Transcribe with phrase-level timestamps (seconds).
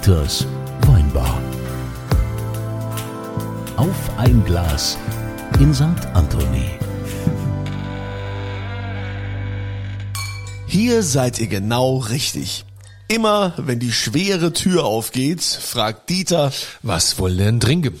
[0.00, 0.46] Dieters
[0.86, 1.42] Weinbar.
[3.76, 4.96] Auf ein Glas
[5.58, 6.06] in St.
[6.14, 6.70] Anthony.
[10.66, 12.64] Hier seid ihr genau richtig.
[13.08, 18.00] Immer wenn die schwere Tür aufgeht, fragt Dieter, Was wollen denn trinken?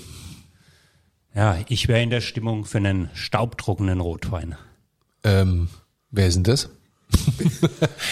[1.34, 4.56] Ja, ich wäre in der Stimmung für einen staubtrockenen Rotwein.
[5.22, 5.68] Ähm,
[6.10, 6.70] wer ist denn das?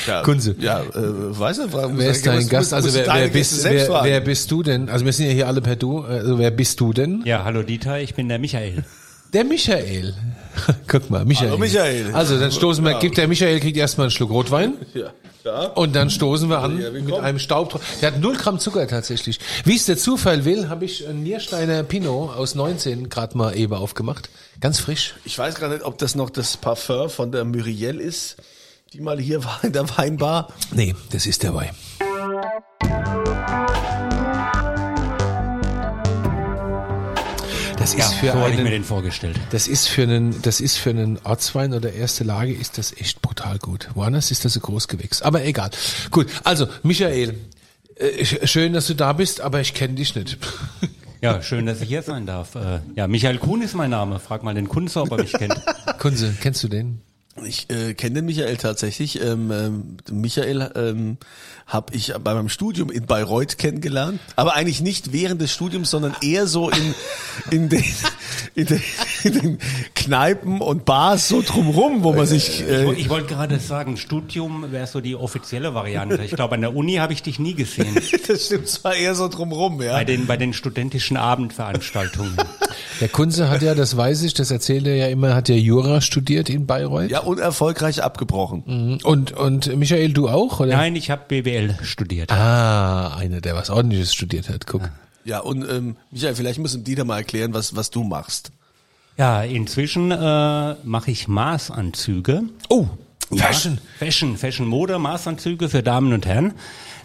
[0.06, 0.54] Ja, Kunze.
[0.58, 2.72] Ja, äh, weiß nicht, fragen, Wer ist dein Gast?
[2.72, 4.88] Also wer, wer, bist, wer, wer bist du denn?
[4.88, 6.00] Also wir sind ja hier alle per Du.
[6.00, 7.22] Also wer bist du denn?
[7.24, 8.84] Ja, hallo Dieter, ich bin der Michael.
[9.32, 10.14] Der Michael.
[10.88, 11.50] Guck mal, Michael.
[11.50, 12.14] Hallo, Michael.
[12.14, 14.74] Also dann stoßen wir, gibt der Michael kriegt erstmal einen Schluck Rotwein.
[14.94, 15.12] Ja.
[15.44, 15.66] Ja.
[15.68, 19.38] Und dann stoßen wir an Ja, mit einem Staubtro Der hat null Gramm Zucker tatsächlich.
[19.64, 23.72] Wie es der Zufall will, habe ich einen Niersteiner Pinot aus 19 gerade mal eben
[23.72, 24.28] aufgemacht.
[24.60, 25.14] Ganz frisch.
[25.24, 28.36] Ich weiß gar nicht, ob das noch das Parfum von der Muriel ist,
[28.92, 30.48] die mal hier war in der Weinbar.
[30.72, 31.70] Nee, das ist der Wein.
[37.78, 39.38] Das Ja, ist für so hatte ich mir einen, den vorgestellt.
[39.50, 43.22] das ist für einen, das ist für einen Ortswein oder erste Lage ist das echt
[43.22, 43.88] brutal gut.
[43.94, 45.22] Woanders ist das ein Großgewächs.
[45.22, 45.70] Aber egal.
[46.10, 46.26] Gut.
[46.44, 47.34] Also, Michael,
[47.94, 50.38] äh, sch- schön, dass du da bist, aber ich kenne dich nicht.
[51.20, 52.54] Ja, schön, dass ich hier sein darf.
[52.54, 54.20] Äh, ja, Michael Kuhn ist mein Name.
[54.20, 55.60] Frag mal den Kunze, ob er mich kennt.
[55.98, 57.00] Kunze, kennst du den?
[57.44, 59.20] Ich äh, kenne den Michael tatsächlich.
[59.20, 61.18] Ähm, ähm, Michael ähm,
[61.66, 66.16] habe ich bei meinem Studium in Bayreuth kennengelernt, aber eigentlich nicht während des Studiums, sondern
[66.22, 66.94] eher so in
[67.50, 67.84] in den
[68.54, 68.82] in den,
[69.24, 69.58] in den
[69.94, 73.96] Kneipen und Bars so drumrum, wo man sich Ich, äh, woll- ich wollte gerade sagen,
[73.96, 76.22] Studium wäre so die offizielle Variante.
[76.24, 77.94] Ich glaube, an der Uni habe ich dich nie gesehen.
[78.28, 79.92] das stimmt zwar eher so drumrum, ja.
[79.92, 82.36] Bei den, bei den studentischen Abendveranstaltungen.
[83.00, 86.00] Der Kunze hat ja, das weiß ich, das erzählt er ja immer, hat ja Jura
[86.00, 87.10] studiert in Bayreuth.
[87.10, 88.98] Ja, und erfolgreich abgebrochen.
[89.04, 90.76] Und, und Michael, du auch, oder?
[90.76, 92.32] Nein, ich habe BWL studiert.
[92.32, 94.82] Ah, einer, der was ordentliches studiert hat, guck.
[94.82, 94.90] Ja,
[95.40, 98.50] und ähm, Michael, vielleicht müssen Dieter mal erklären, was was du machst.
[99.16, 102.42] Ja, inzwischen äh, mache ich Maßanzüge.
[102.68, 102.86] Oh,
[103.30, 103.78] Ja, Fashion.
[103.98, 106.54] Fashion, Fashion Mode, Maßanzüge für Damen und Herren.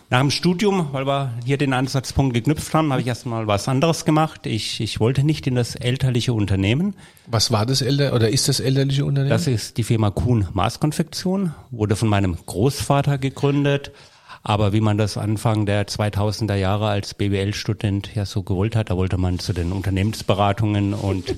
[0.10, 4.06] Nach dem Studium, weil wir hier den Ansatzpunkt geknüpft haben, habe ich erstmal was anderes
[4.06, 4.46] gemacht.
[4.46, 6.94] Ich, ich wollte nicht in das elterliche Unternehmen.
[7.26, 9.32] Was war das älter, oder ist das elterliche Unternehmen?
[9.32, 13.92] Das ist die Firma Kuhn Maßkonfektion, wurde von meinem Großvater gegründet.
[14.46, 18.98] Aber wie man das Anfang der 2000er Jahre als BWL-Student ja so gewollt hat, da
[18.98, 21.36] wollte man zu den Unternehmensberatungen und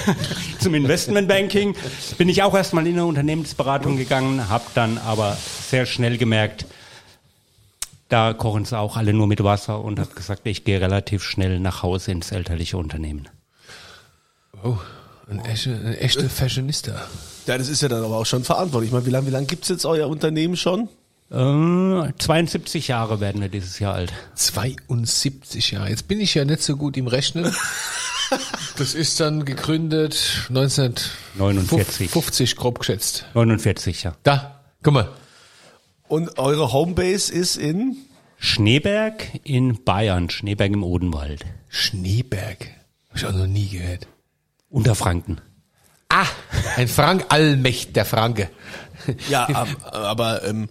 [0.58, 1.76] zum Investmentbanking.
[2.16, 6.64] Bin ich auch erstmal in eine Unternehmensberatung gegangen, habe dann aber sehr schnell gemerkt,
[8.08, 11.60] da kochen sie auch alle nur mit Wasser und habe gesagt, ich gehe relativ schnell
[11.60, 13.28] nach Hause ins elterliche Unternehmen.
[14.64, 14.78] oh,
[15.28, 16.92] ein, echte, ein echter Fashionista.
[17.46, 18.88] Ja, das ist ja dann aber auch schon verantwortlich.
[18.88, 20.88] Ich meine, wie lange wie lang gibt's jetzt euer Unternehmen schon?
[21.30, 24.12] Äh, 72 Jahre werden wir dieses Jahr alt.
[24.34, 25.90] 72 Jahre.
[25.90, 27.54] Jetzt bin ich ja nicht so gut im Rechnen.
[28.76, 33.24] Das ist dann gegründet 1949 50 grob geschätzt.
[33.34, 34.14] 49, ja.
[34.22, 35.08] Da, guck mal.
[36.08, 37.96] Und eure Homebase ist in?
[38.38, 41.44] Schneeberg in Bayern, Schneeberg im Odenwald.
[41.68, 42.66] Schneeberg.
[43.10, 44.06] Hab ich auch noch nie gehört.
[44.70, 45.40] Unterfranken.
[46.10, 46.26] Ah,
[46.76, 48.48] ein Frank, Allmächt, der Franke.
[49.28, 50.68] Ja, ab- aber ähm,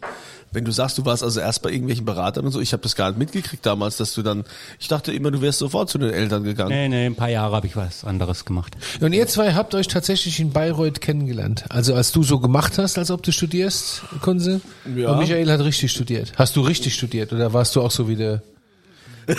[0.51, 2.95] wenn du sagst, du warst also erst bei irgendwelchen Beratern und so, ich habe das
[2.95, 4.43] gar nicht mitgekriegt damals, dass du dann,
[4.79, 6.69] ich dachte immer, du wärst sofort zu den Eltern gegangen.
[6.69, 8.75] Nee, nee, ein paar Jahre habe ich was anderes gemacht.
[9.01, 11.65] Und ihr zwei habt euch tatsächlich in Bayreuth kennengelernt.
[11.69, 14.61] Also als du so gemacht hast, als ob du studierst, Kunze.
[14.95, 15.11] Ja.
[15.11, 16.33] Und Michael hat richtig studiert.
[16.37, 18.41] Hast du richtig studiert oder warst du auch so wie der?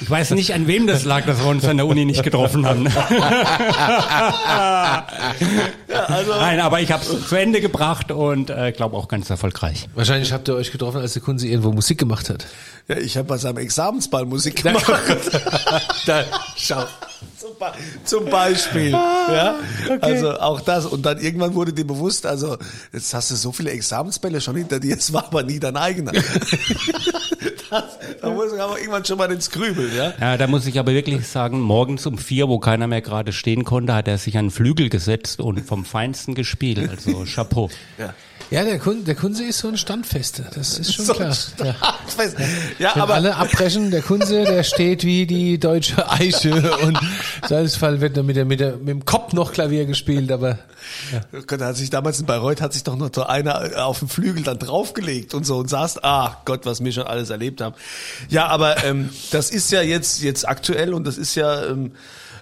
[0.00, 2.64] Ich weiß nicht, an wem das lag, dass wir uns an der Uni nicht getroffen
[2.66, 2.84] haben.
[5.88, 9.88] Nein, aber ich habe es zu Ende gebracht und äh, glaube auch ganz erfolgreich.
[9.94, 12.46] Wahrscheinlich habt ihr euch getroffen, als der Kunze irgendwo Musik gemacht hat.
[12.88, 14.86] Ja, ich habe bei seinem Examensball Musik gemacht.
[16.06, 16.24] da,
[16.56, 16.82] schau.
[17.38, 17.72] zum, Be
[18.04, 18.90] zum Beispiel.
[18.90, 19.56] ja,
[20.00, 20.86] also auch das.
[20.86, 22.56] Und dann irgendwann wurde dir bewusst, also
[22.92, 26.12] jetzt hast du so viele Examensbälle schon hinter dir, es war aber nie dein eigener.
[27.70, 30.12] das, da muss man aber irgendwann schon mal ins Grübeln, ja.
[30.20, 33.64] Ja, da muss ich aber wirklich sagen, morgens um vier, wo keiner mehr gerade stehen
[33.64, 36.88] konnte, hat er sich an den Flügel gesetzt und vom Feinsten gespielt.
[36.90, 37.70] Also Chapeau.
[37.98, 38.14] Ja.
[38.50, 40.44] Ja, der Kunze, der Kunze ist so ein Standfester.
[40.54, 41.36] Das ist schon So klar.
[41.62, 41.74] Ja.
[42.78, 46.98] Ja, Wenn aber alle abbrechen, der Kunze, der steht wie die deutsche Eiche und
[47.48, 50.58] Salzfall wird dann mit, der, mit, der, mit dem Kopf noch Klavier gespielt, aber
[51.46, 54.08] Gott, da hat sich damals in Bayreuth hat sich doch noch so einer auf dem
[54.08, 57.74] Flügel dann draufgelegt und so und saß, ah Gott, was wir schon alles erlebt haben.
[58.28, 61.92] Ja, aber ähm, das ist ja jetzt jetzt aktuell und das ist ja ähm,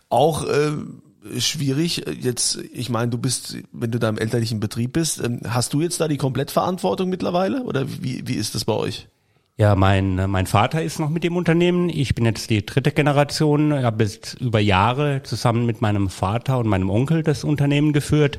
[0.09, 1.03] auch ähm,
[1.39, 2.05] schwierig.
[2.21, 5.81] Jetzt, ich meine, du bist, wenn du da im elterlichen Betrieb bist, ähm, hast du
[5.81, 9.09] jetzt da die Komplettverantwortung mittlerweile oder wie wie ist das bei euch?
[9.57, 11.89] Ja, mein, mein Vater ist noch mit dem Unternehmen.
[11.89, 13.73] Ich bin jetzt die dritte Generation.
[13.73, 18.39] Ich habe jetzt über Jahre zusammen mit meinem Vater und meinem Onkel das Unternehmen geführt.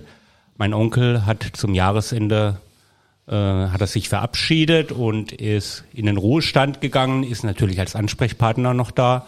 [0.56, 2.60] Mein Onkel hat zum Jahresende
[3.30, 8.74] äh, hat er sich verabschiedet und ist in den Ruhestand gegangen, ist natürlich als Ansprechpartner
[8.74, 9.28] noch da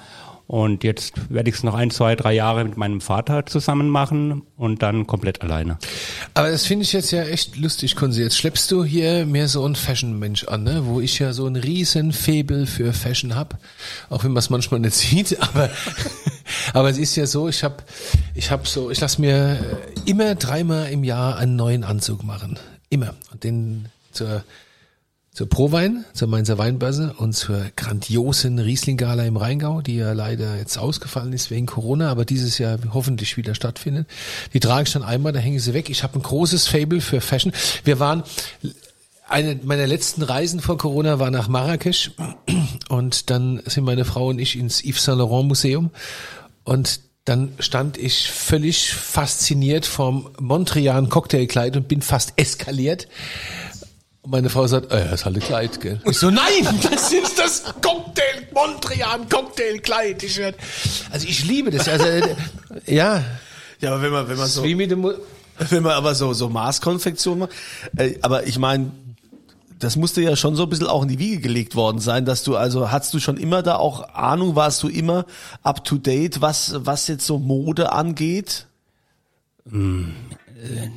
[0.51, 4.41] und jetzt werde ich es noch ein, zwei, drei Jahre mit meinem Vater zusammen machen
[4.57, 5.77] und dann komplett alleine.
[6.33, 8.21] Aber das finde ich jetzt ja echt lustig, Kunze.
[8.21, 10.81] Jetzt schleppst du hier mehr so ein Fashion-Mensch an, ne?
[10.83, 13.59] wo ich ja so ein riesen Faible für Fashion hab,
[14.09, 15.41] auch wenn man es manchmal nicht sieht.
[15.41, 15.69] Aber,
[16.73, 17.77] aber es ist ja so, ich habe
[18.35, 19.57] ich hab so, ich lasse mir
[20.03, 22.59] immer dreimal im Jahr einen neuen Anzug machen.
[22.89, 23.15] Immer.
[23.31, 24.43] Und den zur
[25.33, 30.77] zur Prowein, zur Mainzer Weinbörse und zur grandiosen Riesling-Gala im Rheingau, die ja leider jetzt
[30.77, 34.07] ausgefallen ist wegen Corona, aber dieses Jahr hoffentlich wieder stattfindet.
[34.53, 35.89] Die trage ich dann einmal, da hängen sie weg.
[35.89, 37.53] Ich habe ein großes Fable für Fashion.
[37.85, 38.23] Wir waren
[39.29, 42.11] eine meiner letzten Reisen vor Corona war nach Marrakesch
[42.89, 45.91] und dann sind meine Frau und ich ins Yves Saint Laurent Museum
[46.65, 53.07] und dann stand ich völlig fasziniert vom Montreal Cocktailkleid und bin fast eskaliert
[54.23, 55.99] und meine Frau sagt, äh, das ist halt ein Kleid, gell?
[56.05, 60.21] Ich so, nein, das ist das Cocktail, Montreal Cocktailkleid.
[60.23, 60.39] Ich,
[61.11, 61.87] also ich liebe das.
[61.87, 62.35] Also, äh,
[62.85, 63.23] ja.
[63.79, 67.51] Ja, aber wenn man, wenn man so, wenn man aber so, so Maßkonfektion macht,
[67.97, 68.91] äh, aber ich meine,
[69.79, 72.43] das musste ja schon so ein bisschen auch in die Wiege gelegt worden sein, dass
[72.43, 75.25] du also, hast du schon immer da auch Ahnung, warst du immer
[75.63, 78.67] up to date, was, was jetzt so Mode angeht?
[79.65, 80.09] Mm,
[80.63, 80.89] äh,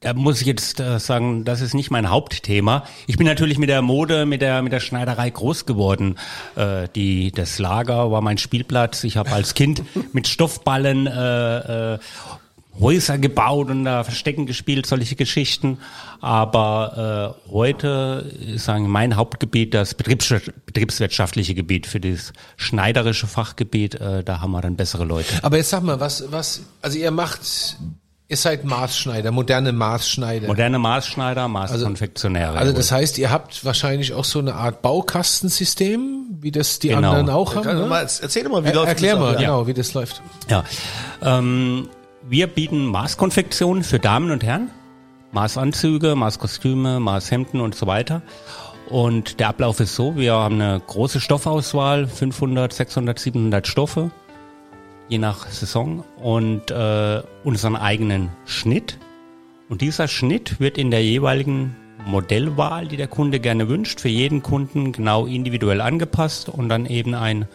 [0.00, 2.84] da muss ich jetzt äh, sagen, das ist nicht mein Hauptthema.
[3.06, 6.16] Ich bin natürlich mit der Mode, mit der mit der Schneiderei groß geworden.
[6.56, 9.04] Äh, die das Lager war mein Spielplatz.
[9.04, 9.82] Ich habe als Kind
[10.14, 11.98] mit Stoffballen äh, äh,
[12.80, 15.78] Häuser gebaut und da Verstecken gespielt, solche Geschichten.
[16.22, 20.32] Aber äh, heute ist sagen mein Hauptgebiet das Betriebs
[20.64, 23.96] betriebswirtschaftliche Gebiet für das schneiderische Fachgebiet.
[23.96, 25.40] Äh, da haben wir dann bessere Leute.
[25.42, 27.76] Aber jetzt sag mal, was was also ihr macht
[28.30, 30.46] Ihr seid Maßschneider, moderne Maßschneider.
[30.46, 32.56] Moderne Maßschneider, Maßkonfektionäre.
[32.56, 37.10] Also das heißt, ihr habt wahrscheinlich auch so eine Art Baukastensystem, wie das die genau.
[37.10, 37.66] anderen auch haben.
[37.66, 37.86] Ne?
[37.86, 39.40] Mal, erzähl mal, wie er, läuft Erklär das mal, ab?
[39.40, 40.22] genau, wie das läuft.
[40.48, 40.62] Ja,
[41.22, 41.88] ähm,
[42.28, 44.70] wir bieten Maßkonfektion für Damen und Herren,
[45.32, 48.22] Maßanzüge, Maßkostüme, Maßhemden und so weiter.
[48.88, 54.12] Und der Ablauf ist so, wir haben eine große Stoffauswahl, 500, 600, 700 Stoffe
[55.10, 58.96] je nach Saison und äh, unseren eigenen Schnitt.
[59.68, 61.76] Und dieser Schnitt wird in der jeweiligen
[62.06, 67.14] Modellwahl, die der Kunde gerne wünscht, für jeden Kunden genau individuell angepasst und dann eben
[67.14, 67.46] ein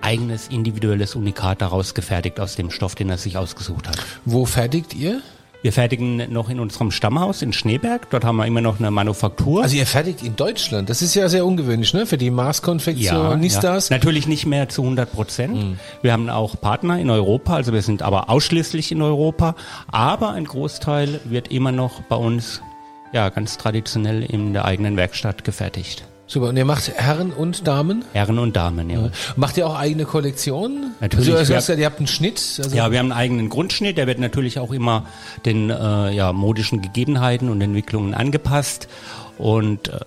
[0.00, 3.98] eigenes individuelles Unikat daraus gefertigt aus dem Stoff, den er sich ausgesucht hat.
[4.24, 5.20] Wo fertigt ihr?
[5.62, 8.10] Wir fertigen noch in unserem Stammhaus in Schneeberg.
[8.10, 9.62] Dort haben wir immer noch eine Manufaktur.
[9.62, 10.90] Also ihr fertigt in Deutschland.
[10.90, 12.04] Das ist ja sehr ungewöhnlich, ne?
[12.04, 13.88] Für die Maßkonfektionistas.
[13.88, 15.54] Ja, Natürlich nicht mehr zu 100 Prozent.
[15.54, 15.78] Mhm.
[16.02, 17.54] Wir haben auch Partner in Europa.
[17.54, 19.54] Also wir sind aber ausschließlich in Europa.
[19.86, 22.60] Aber ein Großteil wird immer noch bei uns
[23.12, 26.04] ja ganz traditionell in der eigenen Werkstatt gefertigt.
[26.32, 26.48] Super.
[26.48, 28.06] Und ihr macht Herren und Damen?
[28.14, 29.02] Herren und Damen, ja.
[29.02, 29.10] ja.
[29.36, 30.94] Macht ihr auch eigene Kollektionen?
[30.98, 31.30] Natürlich.
[31.30, 32.58] Also, du hast ja, ihr habt einen Schnitt.
[32.64, 33.98] Also ja, wir haben einen eigenen Grundschnitt.
[33.98, 35.04] Der wird natürlich auch immer
[35.44, 38.88] den äh, ja, modischen Gegebenheiten und Entwicklungen angepasst.
[39.36, 39.98] Und äh,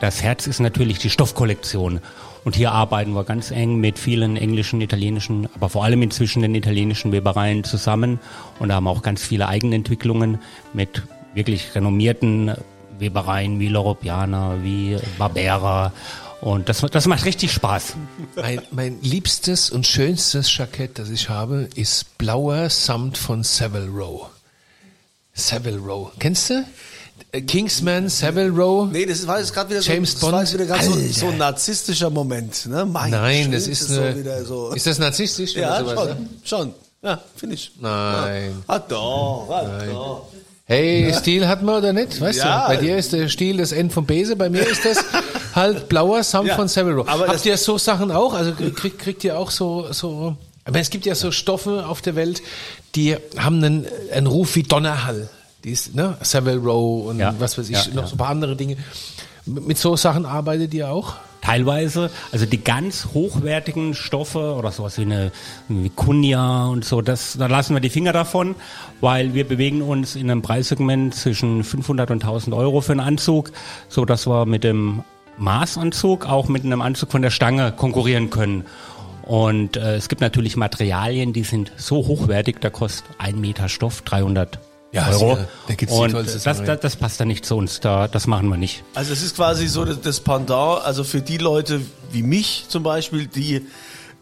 [0.00, 2.00] das Herz ist natürlich die Stoffkollektion.
[2.42, 6.56] Und hier arbeiten wir ganz eng mit vielen englischen, italienischen, aber vor allem inzwischen den
[6.56, 8.18] italienischen Webereien zusammen
[8.58, 10.40] und da haben auch ganz viele Eigenentwicklungen
[10.72, 11.04] mit
[11.34, 12.52] wirklich renommierten
[12.98, 15.92] Webereien wie Loropiana, wie Barbera.
[16.40, 17.94] Und das, das macht richtig Spaß.
[18.34, 24.26] Mein, mein liebstes und schönstes Jackett, das ich habe, ist blauer Samt von Savile Row.
[25.34, 26.10] Savile Row.
[26.18, 26.64] Kennst du?
[27.46, 28.90] Kingsman, Savile Row.
[28.90, 30.42] Nee, das war jetzt gerade wieder, James so, Bond.
[30.42, 32.66] Das war wieder so, so ein narzisstischer Moment.
[32.66, 32.84] Ne?
[32.84, 34.72] Mein Nein, das ist, so eine, wieder so.
[34.72, 35.54] ist das narzisstisch?
[35.54, 36.74] Ja, oder sowas, schon, schon.
[37.02, 37.72] Ja, finde ich.
[37.80, 38.62] Nein.
[38.66, 40.26] Ah, doch, ah, doch.
[40.72, 41.18] Hey, ja.
[41.18, 42.18] Stil hat man oder nicht?
[42.20, 42.62] Weißt Ja.
[42.62, 42.68] du?
[42.68, 45.04] Bei dir ist der Stil das N vom Bese, bei mir ist das
[45.54, 47.08] halt blauer Samt Ja, von Savile Row.
[47.08, 48.32] aber Habt ihr so Sachen auch?
[48.32, 52.14] Also kriegt, kriegt ihr auch so, so, aber es gibt ja so Stoffe auf der
[52.16, 52.42] Welt,
[52.94, 55.28] die haben einen, einen Ruf wie Donnerhall.
[55.64, 56.16] Die ist, ne?
[56.22, 58.76] Savile Row und was weiß ich, noch so ein paar andere Dinge.
[59.44, 61.14] Mit mit so Sachen arbeitet ihr auch?
[61.42, 65.32] Teilweise, also die ganz hochwertigen Stoffe oder sowas wie eine
[65.68, 68.54] wie Kunja und so, das, da lassen wir die Finger davon,
[69.00, 73.50] weil wir bewegen uns in einem Preissegment zwischen 500 und 1000 Euro für einen Anzug,
[73.88, 75.02] so dass wir mit dem
[75.36, 78.64] Maßanzug auch mit einem Anzug von der Stange konkurrieren können.
[79.22, 84.02] Und äh, es gibt natürlich Materialien, die sind so hochwertig, da kostet ein Meter Stoff
[84.02, 84.60] 300
[84.92, 85.34] Ja, Euro.
[85.36, 85.48] sicher.
[85.68, 88.58] Da gibt's Und das, das, das passt dann nicht zu uns, da, das machen wir
[88.58, 88.84] nicht.
[88.94, 91.80] Also es ist quasi so das- das Pendant, also für die Leute
[92.12, 93.66] wie mich zum Beispiel, die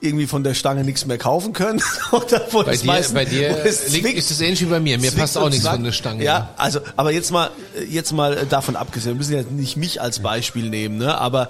[0.02, 1.82] irgendwie von der Stange nichts mehr kaufen können.
[2.12, 4.60] Oder wo Bei das dir, meisten- bei dir wo es liegt, zwickt- ist es ähnlich
[4.62, 4.96] wie bei mir.
[4.98, 6.24] Mir passt auch nichts von der Stange.
[6.24, 7.50] Ja, also, aber jetzt mal,
[7.88, 11.18] jetzt mal äh, davon abgesehen, wir müssen ja nicht mich als Beispiel nehmen, ne?
[11.18, 11.48] aber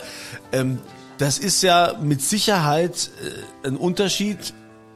[0.53, 0.79] ähm,
[1.19, 3.11] das ist ja mit Sicherheit
[3.65, 4.39] äh, ein Unterschied.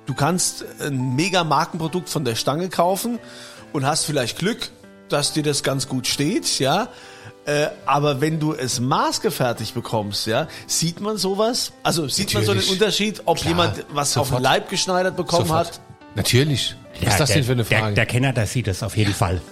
[0.06, 3.18] Du kannst ein mega Markenprodukt von der Stange kaufen
[3.74, 4.70] und hast vielleicht Glück,
[5.10, 6.88] dass dir das ganz gut steht, ja.
[7.44, 11.72] Äh, aber wenn du es maßgefertigt bekommst, ja, sieht man sowas?
[11.82, 12.80] Also sieht man so den Natürlich.
[12.80, 14.40] Unterschied, ob Klar, jemand was auf sofort.
[14.40, 15.66] den Leib geschneidert bekommen Sofort.
[15.72, 15.80] hat?
[16.14, 16.74] Natürlich.
[17.02, 17.94] Was ist das der, denn für eine Der, Frage?
[17.96, 19.42] der Kenner, der sieht das auf jeden Fall.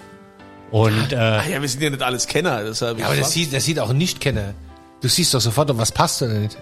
[0.70, 2.98] Und äh, Ach ja, wir sind ja nicht alles Kenner, deshalb.
[2.98, 4.54] ja, aber das sieht, das sieht auch ein Nicht-Kenner.
[5.02, 6.56] Du siehst doch sofort, ob was passt oder nicht.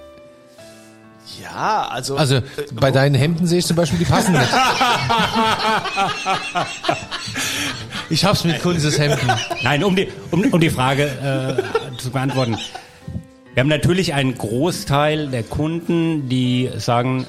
[1.41, 2.17] Ja, also.
[2.17, 4.49] Also äh, bei deinen Hemden sehe ich zum Beispiel, die passen nicht.
[8.11, 9.31] Ich hab's mit Kunzes Hemden.
[9.63, 12.57] Nein, um die, um, um die Frage äh, zu beantworten.
[13.55, 17.27] Wir haben natürlich einen Großteil der Kunden, die sagen,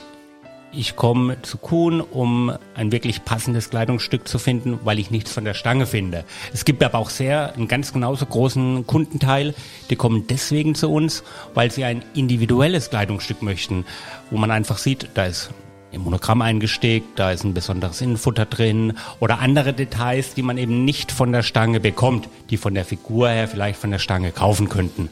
[0.74, 5.46] ich komme zu Kuhn, um ein wirklich passendes Kleidungsstück zu finden, weil ich nichts von
[5.46, 6.24] der Stange finde.
[6.52, 9.54] Es gibt aber auch sehr, einen ganz genauso großen Kundenteil,
[9.90, 11.24] die kommen deswegen zu uns,
[11.54, 13.86] weil sie ein individuelles Kleidungsstück möchten,
[14.32, 15.52] wo man einfach sieht, da ist
[15.92, 20.86] im Monogramm eingesteckt, da ist ein besonderes Innenfutter drin oder andere Details, die man eben
[20.86, 24.70] nicht von der Stange bekommt, die von der Figur her vielleicht von der Stange kaufen
[24.70, 25.10] könnten.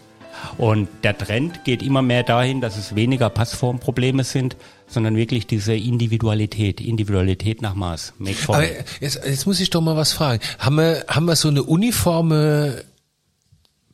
[0.57, 4.55] Und der Trend geht immer mehr dahin, dass es weniger Passformprobleme sind,
[4.87, 8.13] sondern wirklich diese Individualität, Individualität nach Maß.
[8.47, 8.63] Aber
[8.99, 10.41] jetzt, jetzt muss ich doch mal was fragen.
[10.57, 12.83] Haben wir, haben wir so eine uniforme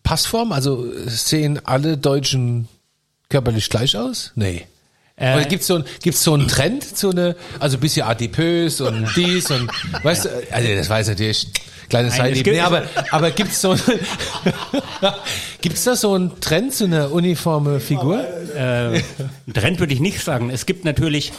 [0.04, 0.52] Passform?
[0.52, 2.68] Also sehen alle Deutschen
[3.30, 4.32] körperlich gleich aus?
[4.36, 4.68] Nee.
[5.18, 8.82] Äh, Oder gibt's so, ein, gibt's so einen Trend, so eine, also ein bisschen adipös
[8.82, 9.72] und dies und,
[10.04, 11.48] weißt du, also das weiß natürlich,
[11.88, 12.50] kleine Seite.
[12.50, 13.78] Nee, aber, aber gibt's so,
[15.62, 18.26] gibt's da so einen Trend zu einer uniforme Figur?
[18.56, 19.02] Äh,
[19.54, 20.50] Trend würde ich nicht sagen.
[20.50, 21.32] Es gibt natürlich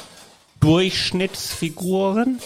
[0.60, 2.38] Durchschnittsfiguren,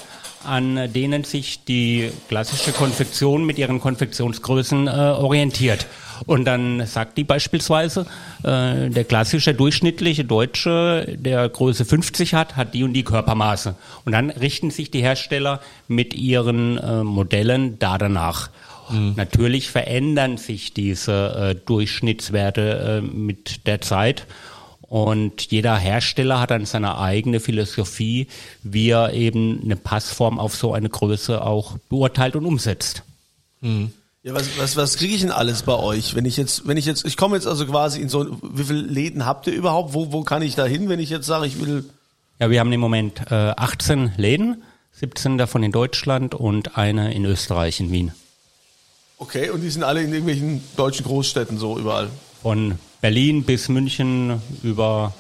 [0.44, 5.86] an denen sich die klassische Konfektion mit ihren Konfektionsgrößen äh, orientiert.
[6.26, 8.06] Und dann sagt die beispielsweise,
[8.42, 13.74] äh, der klassische durchschnittliche Deutsche, der Größe 50 hat, hat die und die Körpermaße.
[14.04, 18.50] Und dann richten sich die Hersteller mit ihren äh, Modellen da danach.
[19.16, 24.26] Natürlich verändern sich diese äh, Durchschnittswerte äh, mit der Zeit.
[24.82, 28.26] Und jeder Hersteller hat dann seine eigene Philosophie,
[28.64, 33.04] wie er eben eine Passform auf so eine Größe auch beurteilt und umsetzt.
[34.22, 36.14] Ja, was, was, was kriege ich denn alles bei euch?
[36.14, 38.80] Wenn ich jetzt, wenn ich jetzt, ich komme jetzt also quasi in so, wie viele
[38.82, 39.94] Läden habt ihr überhaupt?
[39.94, 41.88] Wo, wo kann ich da hin, wenn ich jetzt sage, ich will,
[42.38, 44.62] Ja, wir haben im Moment äh, 18 Läden,
[44.92, 48.12] 17 davon in Deutschland und eine in Österreich, in Wien.
[49.16, 52.10] okay, und die sind alle in irgendwelchen deutschen Großstädten so überall.
[52.42, 55.14] Von Berlin bis München über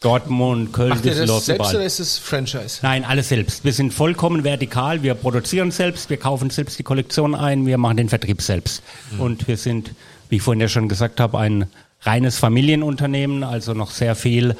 [0.00, 1.76] Dortmund, Köln, Macht ihr das Düsseldorf, selbst überall.
[1.76, 2.78] oder ist es Franchise?
[2.82, 3.64] Nein, alles selbst.
[3.64, 5.02] Wir sind vollkommen vertikal.
[5.02, 8.82] Wir produzieren selbst, wir kaufen selbst die Kollektion ein, wir machen den Vertrieb selbst.
[9.18, 9.94] Und wir sind,
[10.30, 11.66] wie ich vorhin ja schon gesagt habe, ein
[12.02, 14.56] reines Familienunternehmen, also noch sehr viel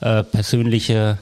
[0.00, 1.18] äh, persönliche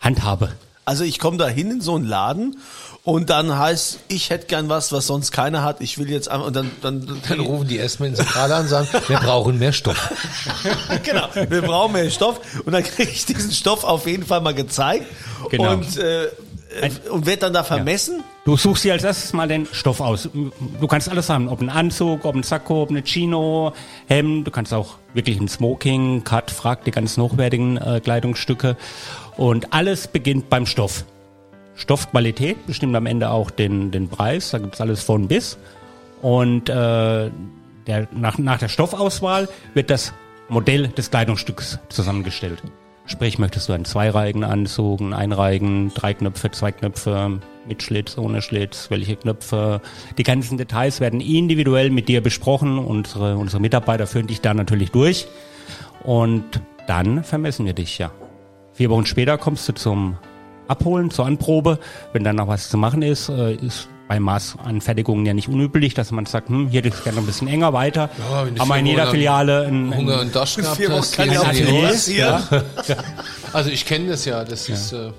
[0.00, 0.52] Handhabe.
[0.86, 2.58] Also ich komme da hin in so einen Laden
[3.02, 5.80] und dann heißt, ich hätte gern was, was sonst keiner hat.
[5.80, 8.68] Ich will jetzt einfach und dann dann, Dann rufen die erstmal in Zentrale an und
[8.68, 10.10] sagen, wir brauchen mehr Stoff.
[11.02, 14.54] genau, wir brauchen mehr Stoff und dann kriege ich diesen Stoff auf jeden Fall mal
[14.54, 15.06] gezeigt
[15.50, 15.72] Genau.
[15.72, 16.28] und äh,
[17.10, 18.22] und wird dann da vermessen.
[18.44, 20.28] Du suchst dir als erstes mal den Stoff aus.
[20.32, 23.72] Du kannst alles haben, ob ein Anzug, ob ein Sakko, ob eine Chino,
[24.06, 24.46] Hemd.
[24.46, 28.76] Du kannst auch wirklich ein Smoking, Cut, Frack, die ganzen hochwertigen äh, Kleidungsstücke.
[29.36, 31.04] Und alles beginnt beim Stoff.
[31.74, 34.50] Stoffqualität bestimmt am Ende auch den, den Preis.
[34.50, 35.58] Da gibt's alles von bis.
[36.22, 37.30] Und äh,
[37.86, 40.12] der, nach, nach der Stoffauswahl wird das
[40.48, 42.62] Modell des Kleidungsstücks zusammengestellt.
[43.06, 48.42] Sprich, möchtest du einen zweireihigen Anzug, einen einreihigen, drei Knöpfe, zwei Knöpfe, mit Schlitz, ohne
[48.42, 49.80] Schlitz, welche Knöpfe.
[50.18, 52.78] Die ganzen Details werden individuell mit dir besprochen.
[52.78, 55.26] Unsere, unsere Mitarbeiter führen dich da natürlich durch.
[56.02, 56.44] Und
[56.86, 58.10] dann vermessen wir dich, ja.
[58.72, 60.16] Vier Wochen später kommst du zum
[60.68, 61.78] Abholen, zur Anprobe.
[62.12, 66.10] Wenn dann noch was zu machen ist, äh, ist bei Maßanfertigungen ja nicht unüblich, dass
[66.12, 68.10] man sagt, hm, hier hätte ich gerne ein bisschen enger weiter.
[68.18, 71.16] Ja, wenn wir in jeder Filiale ein, ein Hunger und Durst gehabt hast.
[71.16, 71.86] kann ja in auch Hose.
[71.88, 72.42] passieren.
[73.52, 75.10] Also ich kenne das ja, das ist, äh,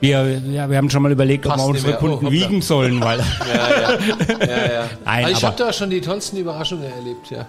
[0.00, 1.98] Wir, ja, wir haben schon mal überlegt, ob Passt wir nicht unsere mehr.
[1.98, 2.30] Oh, Kunden hoppla.
[2.30, 3.18] wiegen sollen, weil
[3.54, 4.46] Ja, ja.
[4.46, 4.90] ja, ja.
[5.04, 7.46] Nein, also ich habe da schon die tollsten Überraschungen erlebt, ja.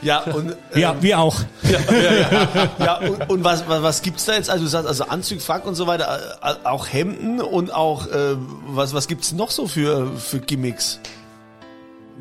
[0.00, 1.40] Ja, und, äh, wir, wir auch.
[2.78, 4.48] ja, und, und was, was, was gibt's da jetzt?
[4.48, 8.36] Also du sagst also Anzug, Frack und so weiter, äh, auch Hemden und auch, äh,
[8.68, 10.98] was, was gibt's noch so für, für Gimmicks?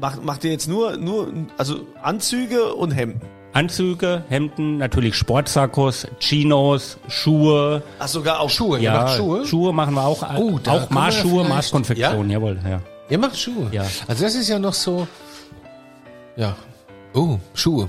[0.02, 3.22] Macht, macht ihr jetzt nur, nur, also Anzüge und Hemden?
[3.56, 7.82] Anzüge, Hemden, natürlich Sportsakkos, Chinos, Schuhe.
[8.00, 9.46] Ach, sogar auch Schuhe, ihr Ja, macht Schuhe?
[9.46, 10.22] Schuhe machen wir auch.
[10.38, 12.82] Oh, da auch Maßschuhe, vielleicht- Maßkonfektion, jawohl, ja.
[13.10, 13.70] Ihr macht Schuhe?
[13.72, 13.86] Ja.
[14.08, 15.08] Also das ist ja noch so,
[16.36, 16.56] ja.
[17.14, 17.88] Oh, Schuhe.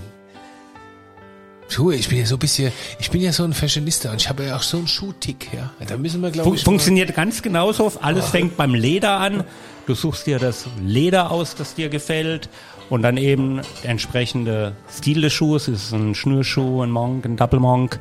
[1.68, 2.70] Schuhe, ich bin ja so ein bisschen,
[3.00, 5.70] ich bin ja so ein Fashionista und ich habe ja auch so einen Schuhtick, ja.
[5.84, 7.90] Da müssen wir, glaube Fun ich, funktioniert ganz genauso.
[8.00, 9.42] Alles fängt beim Leder an.
[9.86, 12.48] Du suchst dir das Leder aus, das dir gefällt.
[12.88, 15.68] Und dann eben der entsprechende Stil des Schuhs.
[15.68, 17.98] Ist es ein Schnürschuh, ein Monk, ein Double Monk.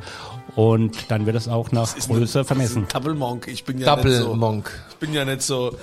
[0.56, 2.88] Und dann wird es auch nach Größe vermessen.
[2.92, 3.48] Double Monk.
[3.48, 4.72] Ich bin ja Double nicht so, Monk.
[4.92, 5.77] Ich bin ja nicht so.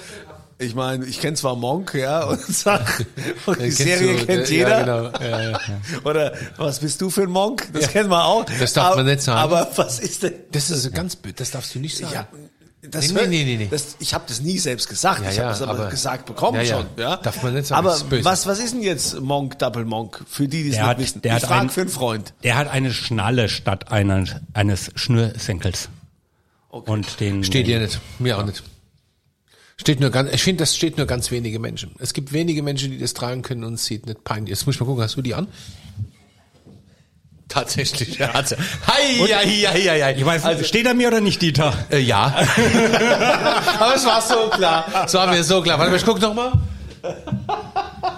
[0.59, 3.05] Ich meine, ich kenne zwar Monk, ja, und sag,
[3.47, 4.69] und die Serie du, kennt jeder.
[4.69, 5.19] Ja, genau.
[5.19, 5.59] Ja, ja.
[6.05, 7.69] Oder was bist du für ein Monk?
[7.73, 8.45] Das kennen wir auch.
[8.45, 9.41] Das darf man aber, nicht sagen.
[9.41, 10.35] Aber was ist denn?
[10.53, 12.27] Das ist ganz böse, das darfst du nicht sagen.
[12.83, 13.69] Ja, das Nee, hört- nee, nee, nee.
[13.71, 15.23] Das, ich habe das nie selbst gesagt.
[15.23, 16.77] Ja, ich ja, habe das aber, aber- gesagt bekommen Ja, ja.
[16.79, 16.87] schon.
[16.97, 17.17] Ja?
[17.19, 18.25] Darf man nicht sagen, Aber das ist böse.
[18.25, 20.25] was, was ist denn jetzt Monk, Double Monk?
[20.29, 21.23] Für die, die es nicht hat- wissen.
[21.23, 22.35] der ich frage ein- für einen Freund.
[22.43, 25.89] Der hat eine Schnalle statt einer, eines Schnürsenkels.
[26.71, 28.62] Und den, Steht dir nicht, mir auch nicht.
[29.77, 31.95] Steht nur ganz, ich finde, das steht nur ganz wenige Menschen.
[31.99, 34.51] Es gibt wenige Menschen, die das tragen können und es sieht nicht peinlich.
[34.51, 35.49] Jetzt muss ich mal gucken, hast du die an?
[37.53, 38.33] Tatsächlich, ja.
[38.33, 38.57] Hat's ja.
[38.87, 40.11] Hi, ja, ja, ja, ja.
[40.11, 41.75] Ich weiß, steht er mir oder nicht, Dieter?
[41.91, 42.35] Äh, ja.
[43.79, 45.05] Aber es war so klar.
[45.05, 45.79] Es war mir so klar.
[45.79, 46.53] Warte mal, ich guck noch mal.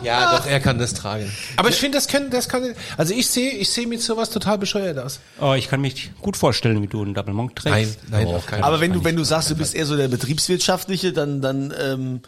[0.03, 1.33] Ja, doch, er kann das tragen.
[1.57, 4.59] Aber ich finde, das können, das kann, also ich sehe, ich sehe mit sowas total
[4.59, 5.19] bescheuert aus.
[5.41, 7.99] Oh, ich kann mich gut vorstellen, wie du einen Double Monk trägst.
[8.11, 10.09] nein, Oh, auf keinen Aber wenn du, wenn du sagst, du bist eher so der
[10.09, 12.21] Betriebswirtschaftliche, dann, dann ähm,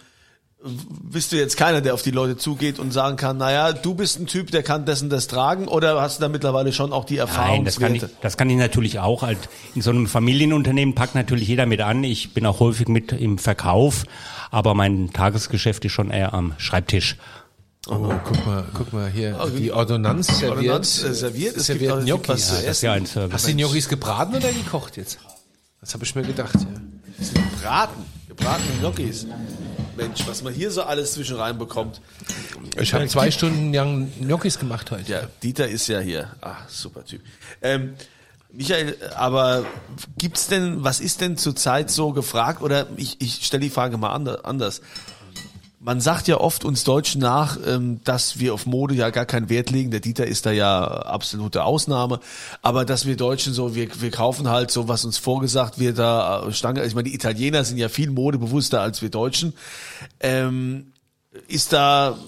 [0.63, 4.19] bist du jetzt keiner, der auf die Leute zugeht und sagen kann, naja, du bist
[4.19, 7.17] ein Typ, der kann dessen das tragen, oder hast du da mittlerweile schon auch die
[7.19, 9.23] Nein, das kann, ich, das kann ich natürlich auch.
[9.23, 9.39] Halt
[9.75, 12.03] in so einem Familienunternehmen packt natürlich jeder mit an.
[12.05, 14.05] Ich bin auch häufig mit im Verkauf,
[14.51, 17.17] aber mein Tagesgeschäft ist schon eher am Schreibtisch.
[17.89, 19.39] Oh, guck mal, guck mal hier.
[19.57, 22.29] Die Ordonnanz serviert, Ordonnanz, äh, serviert, es serviert gibt Gnocchi.
[22.29, 22.67] was zu Ja, essen.
[22.67, 23.33] Das ist ja ein Service.
[23.35, 25.19] Hast du die Gnocchis gebraten oder gekocht jetzt?
[25.81, 27.40] Das habe ich mir gedacht, ja.
[27.53, 29.27] Gebraten, gebratene Gnocchis.
[29.96, 32.00] Mensch, was man hier so alles zwischen rein bekommt.
[32.78, 35.11] Ich habe zwei Stunden lang Gnocchis gemacht heute.
[35.11, 36.30] Ja, Dieter ist ja hier.
[36.40, 37.20] Ah, super Typ.
[37.62, 37.94] Ähm,
[38.52, 39.64] Michael, aber
[40.18, 42.62] gibt's denn, was ist denn zurzeit so gefragt?
[42.62, 44.80] Oder ich, ich stelle die Frage mal ander- anders.
[45.87, 49.49] Man sagt ja oft uns Deutschen nach, ähm, dass wir auf Mode ja gar keinen
[49.49, 49.92] Wert legen.
[49.92, 52.18] Der Dieter ist da ja absolute Ausnahme.
[52.61, 56.44] Aber dass wir Deutschen so, wir, wir kaufen halt so, was uns vorgesagt wird, da
[56.44, 56.85] äh, Stange.
[56.85, 59.53] Ich meine, die Italiener sind ja viel modebewusster als wir Deutschen.
[60.18, 60.90] Ähm,
[61.46, 62.18] ist da,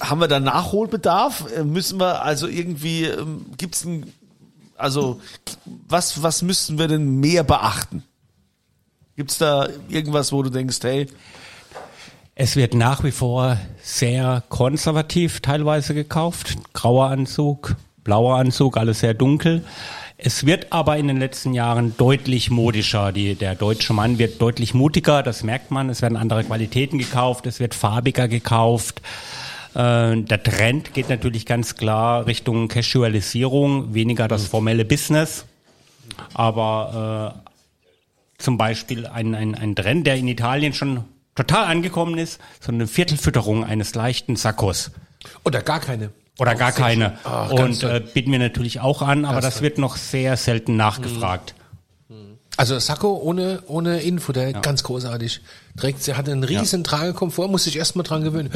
[0.00, 1.44] haben wir da Nachholbedarf?
[1.54, 4.10] Äh, Müssen wir also irgendwie, ähm, gibt's ein,
[4.78, 5.20] also
[5.88, 8.02] was, was müssten wir denn mehr beachten?
[9.14, 11.06] Gibt's da irgendwas, wo du denkst, hey,
[12.36, 16.56] Es wird nach wie vor sehr konservativ teilweise gekauft.
[16.72, 19.64] Grauer Anzug, blauer Anzug, alles sehr dunkel.
[20.16, 23.12] Es wird aber in den letzten Jahren deutlich modischer.
[23.12, 25.88] Die, der deutsche Mann wird deutlich mutiger, das merkt man.
[25.88, 29.00] Es werden andere Qualitäten gekauft, es wird farbiger gekauft.
[29.74, 35.46] Äh, der Trend geht natürlich ganz klar Richtung Casualisierung, weniger das formelle Business.
[36.32, 42.40] Aber äh, zum Beispiel ein, ein, ein Trend, der in Italien schon total angekommen ist,
[42.60, 44.90] so eine Viertelfütterung eines leichten Sakkos.
[45.44, 46.10] Oder gar keine.
[46.38, 47.18] Oder gar keine.
[47.24, 51.54] Ganz Und äh, bieten wir natürlich auch an, aber das wird noch sehr selten nachgefragt.
[52.56, 55.40] Also Sakko ohne, ohne Innenfutter, ganz großartig.
[55.76, 58.50] Trägt, sie hat einen riesen Tragekomfort, muss sich erstmal dran gewöhnen.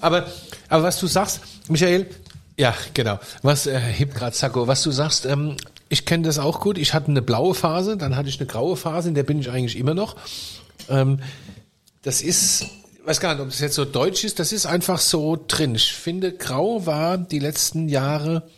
[0.00, 0.26] Aber,
[0.68, 2.06] aber was du sagst, Michael,
[2.56, 5.56] ja, genau, was, äh, hebt gerade Sakko, was du sagst, ähm,
[5.90, 6.78] ich kenne das auch gut.
[6.78, 9.50] Ich hatte eine blaue Phase, dann hatte ich eine graue Phase, in der bin ich
[9.50, 10.16] eigentlich immer noch.
[10.88, 11.18] Ähm,
[12.02, 12.66] das ist,
[13.04, 15.74] weiß gar nicht, ob das jetzt so deutsch ist, das ist einfach so drin.
[15.74, 18.48] Ich finde, grau war die letzten Jahre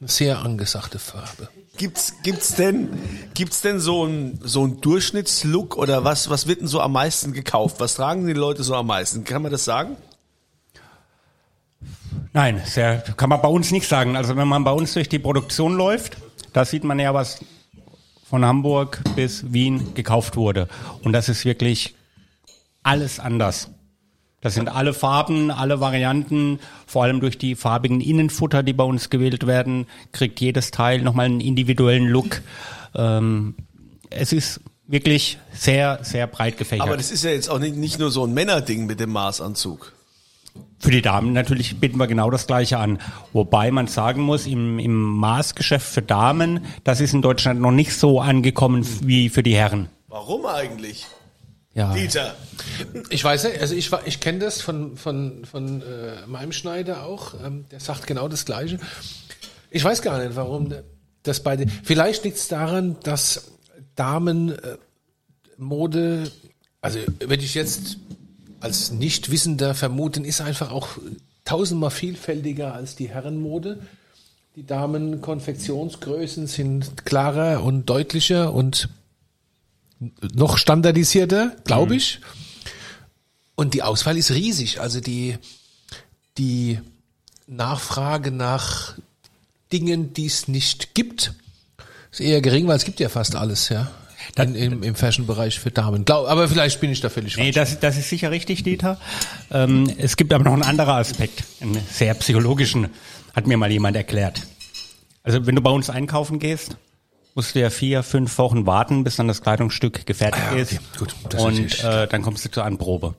[0.00, 1.48] eine sehr angesagte Farbe.
[1.76, 2.90] Gibt's, gibt's denn,
[3.34, 7.32] gibt's denn so ein, so ein Durchschnittslook oder was, was wird denn so am meisten
[7.32, 7.80] gekauft?
[7.80, 9.24] Was tragen die Leute so am meisten?
[9.24, 9.96] Kann man das sagen?
[12.34, 14.16] Nein, sehr, kann man bei uns nicht sagen.
[14.16, 16.16] Also wenn man bei uns durch die Produktion läuft,
[16.52, 17.40] da sieht man ja, was
[18.28, 20.68] von Hamburg bis Wien gekauft wurde.
[21.02, 21.94] Und das ist wirklich
[22.82, 23.70] alles anders.
[24.40, 29.08] Das sind alle Farben, alle Varianten, vor allem durch die farbigen Innenfutter, die bei uns
[29.08, 32.42] gewählt werden, kriegt jedes Teil nochmal einen individuellen Look.
[32.96, 33.54] Ähm,
[34.10, 36.86] es ist wirklich sehr, sehr breit gefächert.
[36.86, 39.92] Aber das ist ja jetzt auch nicht, nicht nur so ein Männerding mit dem Maßanzug.
[40.80, 42.98] Für die Damen natürlich bieten wir genau das Gleiche an.
[43.32, 47.94] Wobei man sagen muss, im, im Maßgeschäft für Damen, das ist in Deutschland noch nicht
[47.94, 49.88] so angekommen wie für die Herren.
[50.08, 51.06] Warum eigentlich?
[51.74, 51.94] Ja.
[51.94, 52.34] Dieter.
[53.08, 57.04] Ich weiß nicht, also ich, war- ich kenne das von, von, von äh, meinem Schneider
[57.04, 58.78] auch, ähm, der sagt genau das Gleiche.
[59.70, 60.74] Ich weiß gar nicht, warum
[61.22, 63.52] das bei den, vielleicht liegt es daran, dass
[63.94, 64.76] Damen äh,
[66.80, 67.96] also wenn ich jetzt
[68.60, 70.88] als Nichtwissender vermuten, ist einfach auch
[71.44, 73.78] tausendmal vielfältiger als die Herrenmode.
[74.56, 78.88] Die Damen-Konfektionsgrößen sind klarer und deutlicher und
[80.34, 82.20] noch standardisierter, glaube ich.
[83.54, 84.80] Und die Auswahl ist riesig.
[84.80, 85.36] Also die,
[86.38, 86.80] die
[87.46, 88.94] Nachfrage nach
[89.72, 91.34] Dingen, die es nicht gibt,
[92.10, 93.90] ist eher gering, weil es gibt ja fast alles, ja.
[94.36, 96.04] Dann im, im Fashion-Bereich für Damen.
[96.04, 97.54] Glaub, aber vielleicht bin ich da völlig Nee, falsch.
[97.72, 98.98] das, das ist sicher richtig, Dieter.
[99.50, 102.88] Ähm, es gibt aber noch einen anderen Aspekt, einen sehr psychologischen,
[103.34, 104.42] hat mir mal jemand erklärt.
[105.24, 106.76] Also wenn du bei uns einkaufen gehst,
[107.34, 110.72] musst du ja vier, fünf Wochen warten, bis dann das Kleidungsstück gefertigt Ah ja, ist.
[110.72, 113.14] okay, gut, das ist und natürlich äh, dann kommst du zur Anprobe.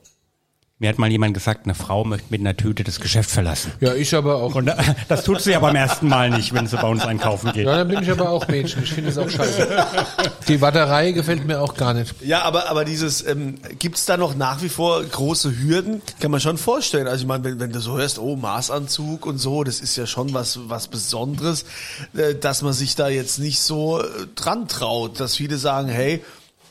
[0.84, 3.72] Mir hat mal jemand gesagt, eine Frau möchte mit einer Tüte das Geschäft verlassen.
[3.80, 4.54] Ja, ich aber auch.
[4.54, 4.74] Und äh,
[5.08, 7.64] das tut sie ja beim ersten Mal nicht, wenn sie bei uns einkaufen geht.
[7.64, 8.82] Ja, dann bin ich aber auch Mädchen.
[8.82, 9.66] Ich finde es auch scheiße.
[10.46, 12.14] Die Watterei gefällt mir auch gar nicht.
[12.20, 16.02] Ja, aber, aber dieses, ähm, gibt es da noch nach wie vor große Hürden?
[16.20, 17.08] Kann man schon vorstellen.
[17.08, 20.06] Also ich meine, wenn, wenn du so hörst, oh, Maßanzug und so, das ist ja
[20.06, 21.64] schon was, was Besonderes,
[22.14, 26.22] äh, dass man sich da jetzt nicht so äh, dran traut, dass viele sagen, hey,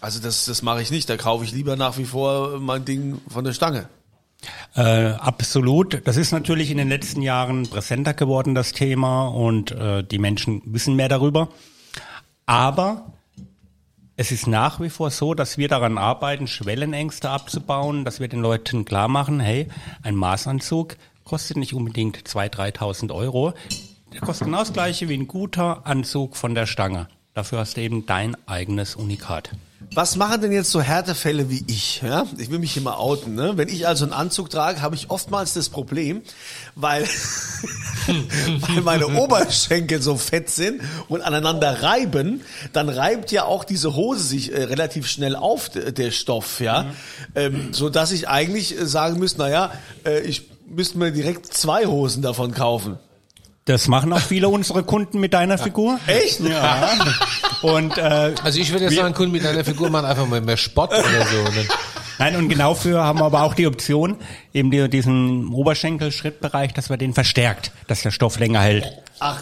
[0.02, 3.20] also das, das mache ich nicht, da kaufe ich lieber nach wie vor mein Ding
[3.28, 3.90] von der Stange.
[4.76, 6.06] Äh, absolut.
[6.06, 10.62] Das ist natürlich in den letzten Jahren präsenter geworden, das Thema, und äh, die Menschen
[10.66, 11.50] wissen mehr darüber.
[12.46, 13.14] Aber
[14.16, 18.42] es ist nach wie vor so, dass wir daran arbeiten, Schwellenängste abzubauen, dass wir den
[18.42, 19.68] Leuten klar machen, hey,
[20.04, 23.54] ein Maßanzug kostet nicht unbedingt 2.000, 3.000 Euro.
[24.14, 27.08] Der kostet genau das gleiche wie ein guter Anzug von der Stange.
[27.34, 29.52] Dafür hast du eben dein eigenes Unikat.
[29.94, 32.02] Was machen denn jetzt so Härtefälle wie ich?
[32.02, 32.26] Ja?
[32.38, 33.36] Ich will mich hier mal outen.
[33.36, 33.54] Ne?
[33.56, 36.22] Wenn ich also einen Anzug trage, habe ich oftmals das Problem,
[36.76, 37.04] weil,
[38.08, 42.42] weil meine Oberschenkel so fett sind und aneinander reiben,
[42.72, 46.86] dann reibt ja auch diese Hose sich äh, relativ schnell auf, der Stoff, ja,
[47.36, 49.72] ähm, so dass ich eigentlich äh, sagen müsste, naja,
[50.06, 52.98] äh, ich müsste mir direkt zwei Hosen davon kaufen.
[53.66, 55.98] Das machen auch viele unserer Kunden mit deiner Figur.
[56.08, 56.42] Echt?
[56.42, 56.90] Ja.
[57.62, 60.58] Und äh, Also ich würde jetzt sagen, Kunden mit einer Figur machen einfach mal mehr
[60.58, 61.44] Sport oder so.
[61.46, 61.68] Dann-
[62.20, 64.18] Nein, und genau für haben wir aber auch die Option,
[64.54, 68.86] eben die, diesen Oberschenkel-Schrittbereich, dass wir den verstärkt, dass der Stoff länger hält.
[69.20, 69.42] Ach,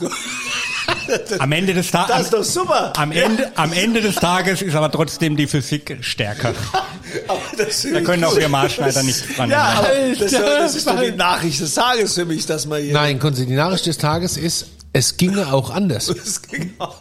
[1.40, 2.10] Am Ende des Tages.
[2.16, 2.94] das ist doch super.
[2.96, 6.54] Am Ende, am Ende des Tages ist aber trotzdem die Physik stärker.
[7.28, 10.98] Aber das Da können auch wir Maßschneider nichts dran Ja, aber das, das ist doch
[10.98, 12.94] die Nachricht des Tages für mich, dass man hier.
[12.94, 16.08] Nein, die Nachricht des Tages ist, es ginge auch anders.
[16.16, 16.98] Das ging auch.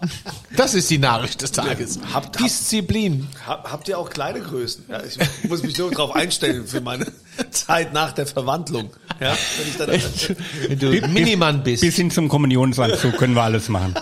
[0.56, 1.98] Das ist die Nachricht des Tages.
[2.12, 3.26] Habt- habt- Disziplin.
[3.46, 4.84] Hab, habt ihr auch kleine Größen?
[4.88, 7.06] Ja, ich muss mich nur darauf einstellen für meine
[7.50, 8.90] Zeit nach der Verwandlung.
[9.20, 11.82] Ja, wenn ich dann, Wenn du Minimann bist.
[11.82, 13.94] Bis hin zum Kommunionsanzug können wir alles machen.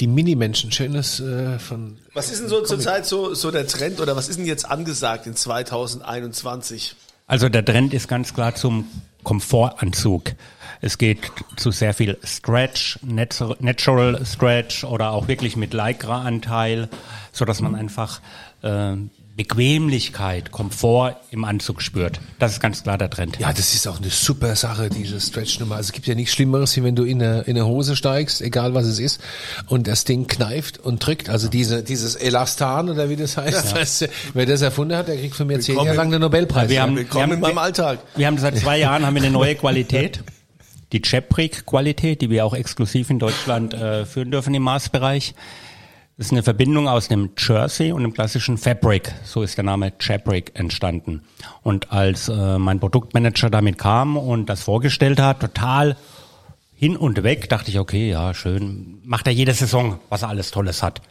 [0.00, 1.96] Die Minimenschen, schönes äh, von.
[2.12, 5.26] was ist denn so zurzeit so, so der Trend oder was ist denn jetzt angesagt
[5.26, 6.94] in 2021?
[7.26, 8.86] Also der Trend ist ganz klar zum
[9.22, 10.32] Komfortanzug.
[10.80, 11.18] Es geht
[11.56, 16.88] zu sehr viel Stretch, Natu- Natural Stretch oder auch wirklich mit Lycra-Anteil,
[17.32, 18.20] so dass man einfach
[18.62, 18.94] äh,
[19.36, 22.20] Bequemlichkeit, Komfort im Anzug spürt.
[22.38, 23.38] Das ist ganz klar der Trend.
[23.38, 25.76] Ja, das ist auch eine super Sache, diese Stretch-Nummer.
[25.76, 28.40] Also es gibt ja nichts Schlimmeres, wie wenn du in eine, in eine Hose steigst,
[28.40, 29.20] egal was es ist,
[29.66, 31.28] und das Ding kneift und drückt.
[31.28, 35.16] Also diese, dieses Elastan oder wie das heißt, weißt du, wer das erfunden hat, der
[35.18, 36.68] kriegt von mir zehn Willkommen- Jahre lang den Nobelpreis.
[36.70, 37.98] Wir haben- Willkommen in meinem Alltag.
[38.16, 40.20] Wir haben seit zwei Jahren haben wir eine neue Qualität.
[40.96, 45.34] Die Chaprik-Qualität, die wir auch exklusiv in Deutschland äh, führen dürfen im Maßbereich.
[46.16, 49.12] Das ist eine Verbindung aus dem Jersey und dem klassischen Fabric.
[49.22, 51.20] So ist der Name Chaprik entstanden.
[51.62, 55.98] Und als äh, mein Produktmanager damit kam und das vorgestellt hat, total
[56.74, 59.02] hin und weg, dachte ich, okay, ja, schön.
[59.04, 61.02] Macht er jede Saison, was er alles Tolles hat.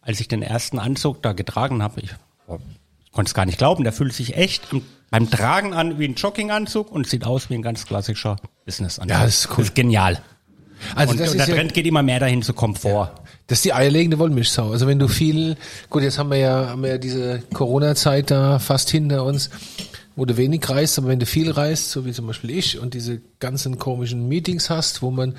[0.00, 2.14] Als ich den ersten Anzug da getragen habe, ich,
[2.46, 2.85] oh, ich
[3.16, 4.68] konnte es gar nicht glauben, der fühlt sich echt
[5.10, 9.10] beim Tragen an wie ein Jogginganzug und sieht aus wie ein ganz klassischer Businessanzug.
[9.10, 9.56] Ja, das ist cool.
[9.56, 10.22] Das ist genial.
[10.94, 13.12] Also und das und ist der ja, Trend geht immer mehr dahin zu Komfort.
[13.46, 14.70] Das ist die eierlegende Wollmilchsau.
[14.70, 15.56] Also wenn du viel,
[15.88, 19.48] gut, jetzt haben wir ja, haben wir ja diese Corona-Zeit da fast hinter uns,
[20.14, 22.92] wo du wenig reist, aber wenn du viel reist, so wie zum Beispiel ich, und
[22.92, 25.36] diese ganzen komischen Meetings hast, wo man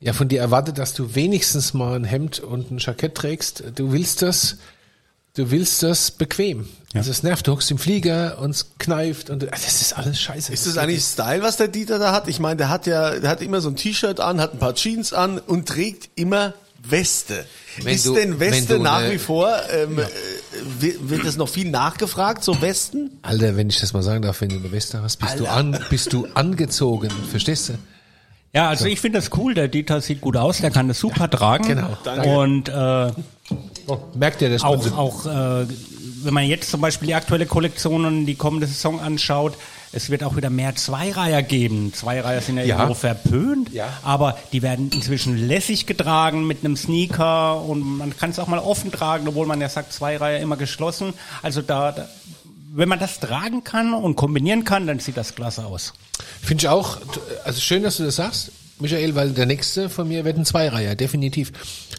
[0.00, 3.92] ja von dir erwartet, dass du wenigstens mal ein Hemd und ein Jackett trägst, du
[3.92, 4.56] willst das,
[5.36, 6.68] du willst das bequem.
[6.94, 10.52] Also es nervt, du hockst im Flieger und es kneift und das ist alles scheiße.
[10.52, 12.26] Ist das eigentlich Style, was der Dieter da hat?
[12.28, 14.74] Ich meine, der hat ja, der hat immer so ein T-Shirt an, hat ein paar
[14.74, 16.54] Jeans an und trägt immer
[16.88, 17.44] Weste.
[17.82, 20.04] Wenn ist du- denn Weste nach eine- wie vor, ähm, äh,
[20.80, 23.18] wird, das noch viel nachgefragt, so Westen?
[23.22, 25.78] Alter, wenn ich das mal sagen darf, wenn du eine Weste hast, bist du an,
[25.90, 27.72] bist du angezogen, verstehst du?
[28.52, 29.54] Ja, also ich finde das cool.
[29.54, 31.64] Der Dieter sieht gut aus, der kann das super tragen.
[31.68, 32.28] Genau, danke.
[32.28, 33.12] Und äh,
[34.14, 34.62] Merkt ihr das?
[34.64, 35.66] auch, auch äh,
[36.22, 39.54] wenn man jetzt zum Beispiel die aktuelle Kollektion und die kommende Saison anschaut,
[39.92, 41.92] es wird auch wieder mehr Zweireiher geben.
[41.94, 42.76] Zweireiher sind ja, Ja.
[42.76, 43.88] irgendwo verpönt, Ja.
[44.02, 48.58] aber die werden inzwischen lässig getragen mit einem Sneaker und man kann es auch mal
[48.58, 51.12] offen tragen, obwohl man ja sagt, Zweireiher immer geschlossen.
[51.42, 52.08] Also da, da
[52.76, 55.94] wenn man das tragen kann und kombinieren kann, dann sieht das klasse aus.
[56.42, 56.98] Finde ich auch,
[57.44, 60.94] also schön, dass du das sagst, Michael, weil der nächste von mir wird ein Zweireiher,
[60.94, 61.52] definitiv.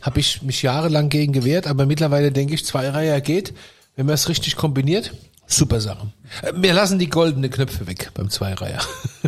[0.04, 3.56] Habe ich mich jahrelang gegen gewehrt, aber mittlerweile denke ich, Zweireiher geht,
[3.96, 5.14] wenn man es richtig kombiniert.
[5.48, 6.12] Super Sache.
[6.44, 8.82] Äh, Wir lassen die goldenen Knöpfe weg beim Zweireiher.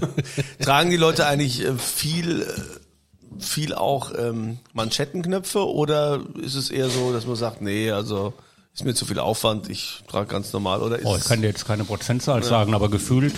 [0.60, 6.90] Tragen die Leute eigentlich äh, viel, äh, viel auch ähm, Manschettenknöpfe oder ist es eher
[6.90, 8.34] so, dass man sagt, nee, also
[8.80, 11.48] ist mir zu viel Aufwand, ich trage ganz normal oder ist Oh, ich kann dir
[11.48, 13.36] jetzt keine Prozentzahl sagen, aber gefühlt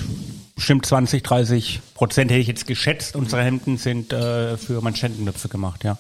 [0.56, 3.16] bestimmt 20, 30 Prozent hätte ich jetzt geschätzt.
[3.16, 5.98] Unsere Hemden sind äh, für Manschettenknöpfe gemacht, ja.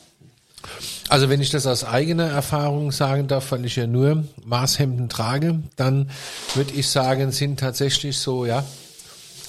[1.10, 5.60] Also wenn ich das aus eigener Erfahrung sagen darf, weil ich ja nur Maßhemden trage,
[5.75, 6.12] dann
[6.54, 8.63] würde ich sagen, sind tatsächlich so, ja,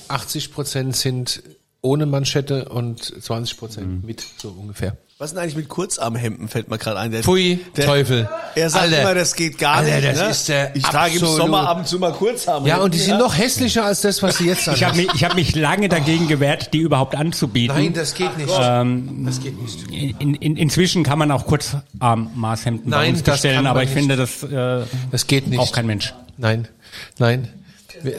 [0.09, 1.43] 80 Prozent sind
[1.83, 4.97] ohne Manschette und 20 Prozent mit, so ungefähr.
[5.23, 7.13] Was ist denn eigentlich mit Kurzarmhemden, fällt mir gerade ein.
[7.13, 8.29] Der, Pfui, der, Teufel.
[8.57, 9.03] Er sagt Alter.
[9.03, 10.09] immer, das geht gar Alter, nicht.
[10.09, 10.29] das ne?
[10.31, 12.69] ist der ich trage im Sommer ab und zu mal Kurzarmhemden.
[12.69, 15.23] Ja, und die sind noch hässlicher als das, was sie jetzt Ich habe mich, ich
[15.23, 17.77] hab mich lange dagegen gewehrt, die überhaupt anzubieten.
[17.77, 18.53] Nein, das geht nicht.
[18.61, 19.93] ähm, das geht nicht.
[20.19, 23.99] in, in, inzwischen kann man auch Kurzarm-Maßhemden bei uns bestellen, aber ich nicht.
[23.99, 25.57] finde, das äh, Das geht nicht.
[25.57, 26.13] braucht kein Mensch.
[26.37, 26.67] Nein,
[27.21, 27.47] nein,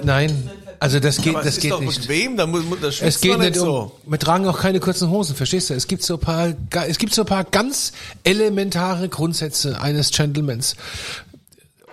[0.05, 0.49] nein.
[0.83, 2.01] Also das geht, das geht nicht.
[2.01, 3.99] bequem, da muss, das Es geht nicht um, so.
[4.05, 5.75] wir tragen auch keine kurzen Hosen, verstehst du?
[5.75, 6.53] Es gibt so ein paar,
[6.89, 7.93] es gibt so ein paar ganz
[8.25, 10.75] elementare Grundsätze eines Gentlemans.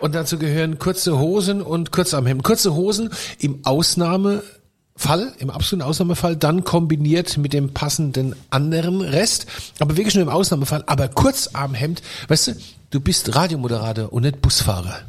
[0.01, 2.43] Und dazu gehören kurze Hosen und Kurzarmhemden.
[2.43, 9.47] Kurze Hosen im Ausnahmefall, im absoluten Ausnahmefall, dann kombiniert mit dem passenden anderen Rest.
[9.79, 10.83] Aber wirklich nur im Ausnahmefall.
[10.87, 12.53] Aber Kurzarmhemd, weißt du,
[12.91, 15.03] du bist Radiomoderator und nicht Busfahrer.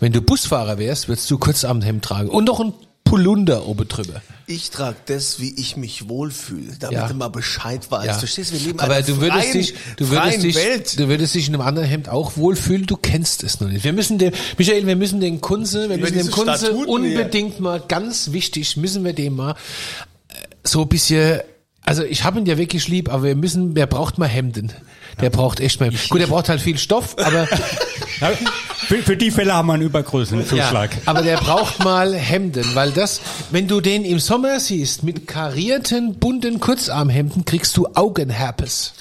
[0.00, 2.30] Wenn du Busfahrer wärst, würdest du Kurzarmhemd tragen.
[2.30, 2.72] Und noch ein
[3.08, 4.20] Polunder oben drüber.
[4.46, 7.08] Ich trage das, wie ich mich wohlfühle, damit Ja.
[7.08, 8.06] du mal Bescheid weißt.
[8.06, 8.14] Ja.
[8.14, 10.98] Verstehst wir leben in Aber du würdest freien, dich, du würdest dich, Welt.
[10.98, 12.86] du würdest dich in einem anderen Hemd auch wohlfühlen.
[12.86, 13.84] Du kennst es noch nicht.
[13.84, 16.88] Wir müssen den, Michael, wir müssen den Kunze, wir müssen dem Kunze Statuten hier.
[16.88, 21.40] unbedingt mal, ganz wichtig, müssen wir dem mal äh, so ein bisschen,
[21.82, 24.72] also ich habe ihn ja wirklich lieb, aber wir müssen, der braucht mal Hemden.
[25.20, 27.46] Der braucht echt mal, gut, der braucht halt viel Stoff, aber,
[28.86, 30.94] für, für die Fälle haben wir einen Übergrößenzuschlag.
[30.94, 35.26] ja, aber der braucht mal Hemden, weil das, wenn du den im Sommer siehst, mit
[35.26, 38.94] karierten, bunten Kurzarmhemden, kriegst du Augenherpes.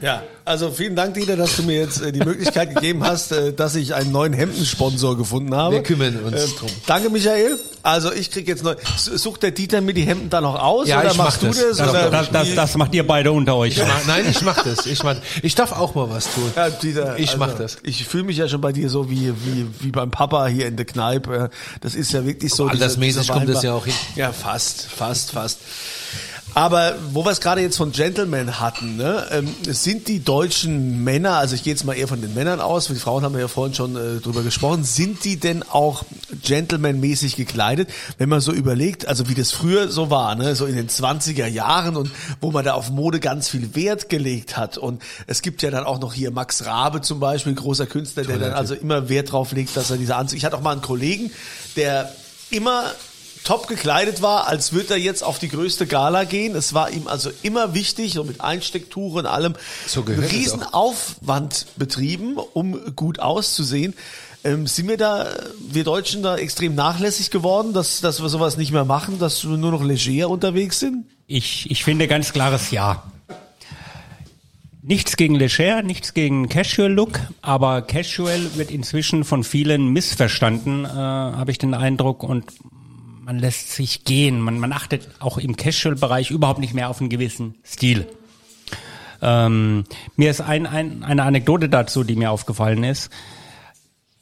[0.00, 3.52] Ja, also vielen Dank, Dieter, dass du mir jetzt äh, die Möglichkeit gegeben hast, äh,
[3.52, 5.76] dass ich einen neuen Hemdensponsor gefunden habe.
[5.76, 6.70] Wir kümmern uns Äh, drum.
[6.86, 7.58] Danke, Michael.
[7.82, 8.74] Also ich krieg jetzt neu.
[8.96, 11.46] Sucht der Dieter mir die Hemden dann noch aus Ja, oder ich mach machst du
[11.48, 11.56] das.
[11.58, 11.76] das?
[11.76, 13.76] Das- oder Das, das, das macht ihr beide unter euch.
[13.76, 14.86] Ich mach, nein, ich mach das.
[14.86, 16.50] Ich mach, ich darf auch mal was tun.
[16.56, 17.76] Ja, Dieter, ich also, mach das.
[17.82, 20.76] Ich fühle mich ja schon bei dir so wie, wie, wie beim Papa hier in
[20.76, 21.50] der Kneipe.
[21.82, 22.66] Das ist ja wirklich so.
[22.68, 23.94] Altersmäßig kommt das ja auch hin.
[24.16, 25.58] Ja, fast, fast, fast.
[26.54, 31.32] Aber wo wir es gerade jetzt von Gentlemen hatten, ne, ähm, sind die deutschen Männer,
[31.38, 33.48] also ich gehe jetzt mal eher von den Männern aus, die Frauen haben wir ja
[33.48, 36.04] vorhin schon äh, drüber gesprochen, sind die denn auch
[36.44, 37.88] gentlemanmäßig gekleidet,
[38.18, 41.46] wenn man so überlegt, also wie das früher so war, ne, so in den 20er
[41.46, 44.78] Jahren und wo man da auf Mode ganz viel Wert gelegt hat.
[44.78, 48.38] Und es gibt ja dann auch noch hier Max Rabe zum Beispiel, großer Künstler, der
[48.38, 50.82] dann also immer Wert drauf legt, dass er diese Anzüge, ich hatte auch mal einen
[50.82, 51.32] Kollegen,
[51.74, 52.14] der
[52.50, 52.92] immer
[53.44, 56.56] top gekleidet war, als würde er jetzt auf die größte Gala gehen.
[56.56, 59.54] Es war ihm also immer wichtig, so mit Einstecktuch und allem,
[59.86, 60.72] So gehört einen es riesen auch.
[60.72, 63.94] Aufwand betrieben, um gut auszusehen.
[64.42, 65.28] Ähm, sind wir da,
[65.60, 69.56] wir Deutschen da extrem nachlässig geworden, dass, dass wir sowas nicht mehr machen, dass wir
[69.56, 71.06] nur noch leger unterwegs sind?
[71.26, 73.04] Ich, ich finde ganz klares Ja.
[74.82, 80.88] Nichts gegen Leger, nichts gegen Casual Look, aber Casual wird inzwischen von vielen missverstanden, äh,
[80.88, 82.44] habe ich den Eindruck, und
[83.24, 84.40] man lässt sich gehen.
[84.40, 88.06] Man, man achtet auch im Casual-Bereich überhaupt nicht mehr auf einen gewissen Stil.
[89.22, 89.84] Ähm,
[90.16, 93.10] mir ist ein, ein, eine Anekdote dazu, die mir aufgefallen ist.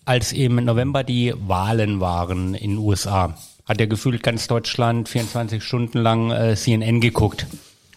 [0.05, 5.63] Als im November die Wahlen waren in den USA, hat ja gefühlt ganz Deutschland 24
[5.63, 7.47] Stunden lang äh, CNN geguckt.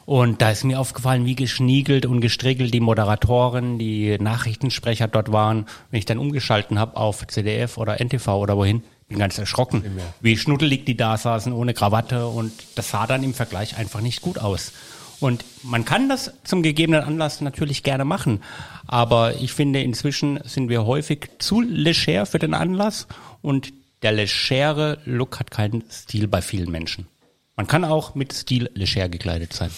[0.06, 5.66] Und da ist mir aufgefallen, wie geschniegelt und gestriegelt die Moderatoren, die Nachrichtensprecher dort waren.
[5.90, 9.84] Wenn ich dann umgeschalten habe auf CDF oder NTV oder wohin, bin ganz erschrocken,
[10.22, 14.22] wie schnuddelig die da saßen ohne Krawatte und das sah dann im Vergleich einfach nicht
[14.22, 14.72] gut aus.
[15.20, 18.42] Und man kann das zum gegebenen Anlass natürlich gerne machen,
[18.86, 23.08] aber ich finde inzwischen sind wir häufig zu leger für den Anlass
[23.42, 27.08] und der legere Look hat keinen Stil bei vielen Menschen.
[27.56, 29.72] Man kann auch mit Stil leger gekleidet sein.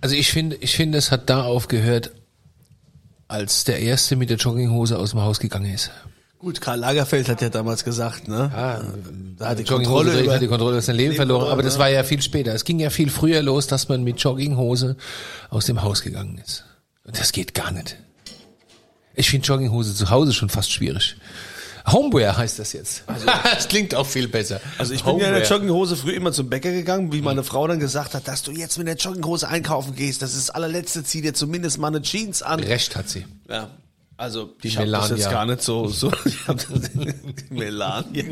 [0.00, 2.12] Also ich finde, ich finde, es hat da aufgehört,
[3.26, 5.90] als der Erste mit der Jogginghose aus dem Haus gegangen ist.
[6.38, 8.50] Gut, Karl Lagerfeld hat ja damals gesagt, ne?
[8.52, 8.82] Ja,
[9.38, 11.74] da hat die Kontrolle über hat die Kontrolle über sein Leben Leben verloren, aber das
[11.74, 11.80] ne?
[11.80, 12.52] war ja viel später.
[12.52, 14.96] Es ging ja viel früher los, dass man mit Jogginghose
[15.48, 16.64] aus dem Haus gegangen ist.
[17.04, 17.96] Und das geht gar nicht.
[19.14, 21.16] Ich finde Jogginghose zu Hause schon fast schwierig.
[21.86, 23.04] Homeware heißt das jetzt.
[23.44, 24.60] das klingt auch viel besser.
[24.78, 27.66] Also ich bin ja in der Jogginghose früh immer zum Bäcker gegangen, wie meine Frau
[27.66, 31.04] dann gesagt hat, dass du jetzt mit der Jogginghose einkaufen gehst, das ist das allerletzte,
[31.04, 32.60] zieh dir zumindest mal eine Jeans an.
[32.60, 33.26] Recht hat sie.
[33.48, 33.70] Ja.
[34.16, 37.14] Also Die ich habe das jetzt gar nicht so, so ich hab das, die
[37.50, 38.24] Melania,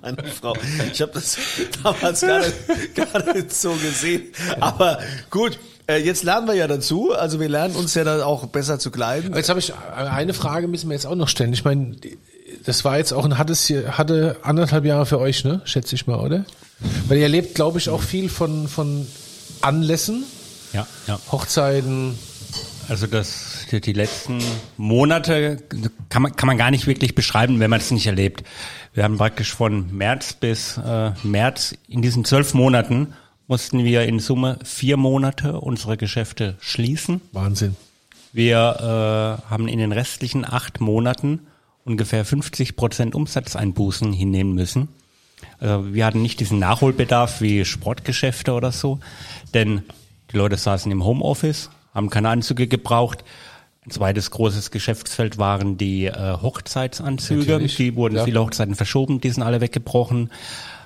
[0.00, 0.54] meine Frau.
[0.92, 1.36] Ich habe das
[1.82, 4.22] damals gar nicht, gar nicht so gesehen.
[4.60, 7.12] Aber gut, äh, jetzt lernen wir ja dazu.
[7.12, 9.34] Also wir lernen uns ja dann auch besser zu kleiden.
[9.34, 11.52] Jetzt habe ich eine Frage, müssen wir jetzt auch noch stellen.
[11.52, 11.96] Ich meine,
[12.64, 15.60] das war jetzt auch ein hartes, hatte anderthalb Jahre für euch, ne?
[15.64, 16.44] Schätze ich mal, oder?
[17.08, 19.06] Weil ihr erlebt, glaube ich, auch viel von, von
[19.60, 20.24] Anlässen,
[20.72, 21.18] Ja, ja.
[21.32, 22.18] Hochzeiten.
[22.88, 24.38] Also das, die, letzten
[24.76, 25.62] Monate
[26.08, 28.44] kann man, kann man gar nicht wirklich beschreiben, wenn man es nicht erlebt.
[28.92, 33.14] Wir haben praktisch von März bis äh, März in diesen zwölf Monaten
[33.46, 37.20] mussten wir in Summe vier Monate unsere Geschäfte schließen.
[37.32, 37.76] Wahnsinn.
[38.32, 41.40] Wir äh, haben in den restlichen acht Monaten
[41.84, 44.88] ungefähr 50 Prozent Umsatzeinbußen hinnehmen müssen.
[45.58, 48.98] Also wir hatten nicht diesen Nachholbedarf wie Sportgeschäfte oder so,
[49.52, 49.82] denn
[50.32, 53.24] die Leute saßen im Homeoffice, haben keine Anzüge gebraucht.
[53.86, 57.52] Ein zweites großes Geschäftsfeld waren die äh, Hochzeitsanzüge.
[57.52, 58.24] Natürlich, Die wurden ja.
[58.24, 60.30] viele Hochzeiten verschoben, die sind alle weggebrochen.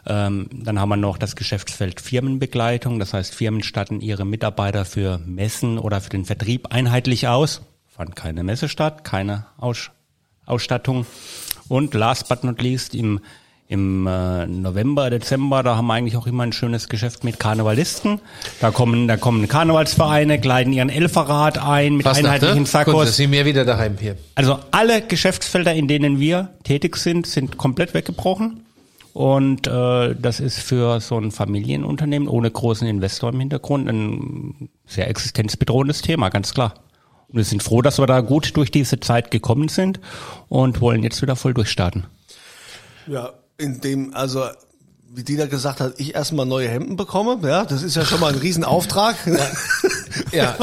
[0.04, 2.98] Ähm, dann haben wir noch das Geschäftsfeld Firmenbegleitung.
[2.98, 7.62] Das heißt, Firmen statten ihre Mitarbeiter für Messen oder für den Vertrieb einheitlich aus.
[7.86, 9.90] Fand keine Messe statt, keine Aus
[10.46, 11.06] Ausstattung.
[11.68, 13.20] Und last but not least im
[13.68, 18.18] im äh, November, Dezember, da haben wir eigentlich auch immer ein schönes Geschäft mit Karnevalisten.
[18.60, 23.16] Da kommen, da kommen Karnevalsvereine, kleiden ihren Elferrad ein mit einheitlichen Kunst, da Sakkos.
[23.16, 24.16] sind wir wieder daheim hier.
[24.34, 28.64] Also alle Geschäftsfelder, in denen wir tätig sind, sind komplett weggebrochen.
[29.12, 35.10] Und äh, das ist für so ein Familienunternehmen ohne großen Investor im Hintergrund ein sehr
[35.10, 36.72] existenzbedrohendes Thema, ganz klar.
[37.28, 40.00] Und wir sind froh, dass wir da gut durch diese Zeit gekommen sind
[40.48, 42.06] und wollen jetzt wieder voll durchstarten.
[43.06, 44.44] Ja, in dem, also
[45.10, 48.32] wie Dieter gesagt hat, ich erstmal neue Hemden bekomme, ja, das ist ja schon mal
[48.32, 49.16] ein Riesenauftrag.
[50.32, 50.56] Ja,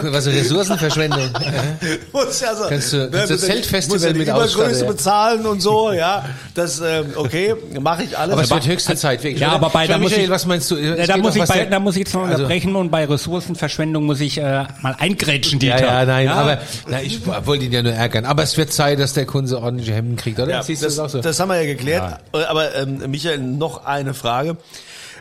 [0.00, 1.20] guck, was eine Ressourcenverschwendung.
[2.12, 4.90] muss ja so, Kannst du- ne, kannst du muss ja- Zeltfestival ja mit Übergröße ja.
[4.90, 8.32] bezahlen und so, ja, das, ähm, okay, mache ich alles.
[8.32, 9.40] Aber es wird höchste Zeit, wirklich.
[9.40, 10.76] Ja, aber bei- da muss Michael, ich- was meinst du?
[10.76, 13.04] Ja, da muss ich was bei, da muss ich jetzt noch Also- unterbrechen und bei
[13.04, 15.86] Ressourcenverschwendung muss ich äh, mal eingrätschen, Ja, Dieter.
[15.92, 16.58] ja, nein, aber
[16.88, 18.24] na, ich wollte ihn ja nur ärgern.
[18.24, 20.50] Aber es wird Zeit, dass der Kunde ordentliche Hemden kriegt, oder?
[20.50, 21.20] Ja, das, das auch so?
[21.20, 22.20] das haben wir ja geklärt.
[22.32, 24.56] Aber ähm, Michael, noch eine Frage.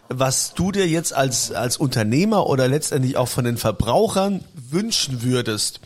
[0.10, 5.82] Was du dir jetzt als, als Unternehmer oder letztendlich auch von den Verbrauchern wünschen würdest,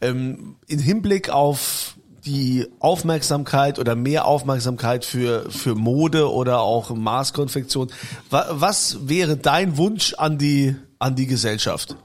[0.00, 7.92] ähm, in Hinblick auf die Aufmerksamkeit oder mehr Aufmerksamkeit für, für Mode oder auch Maßkonfektion.
[8.30, 11.96] Wa, was wäre dein Wunsch an die, an die Gesellschaft?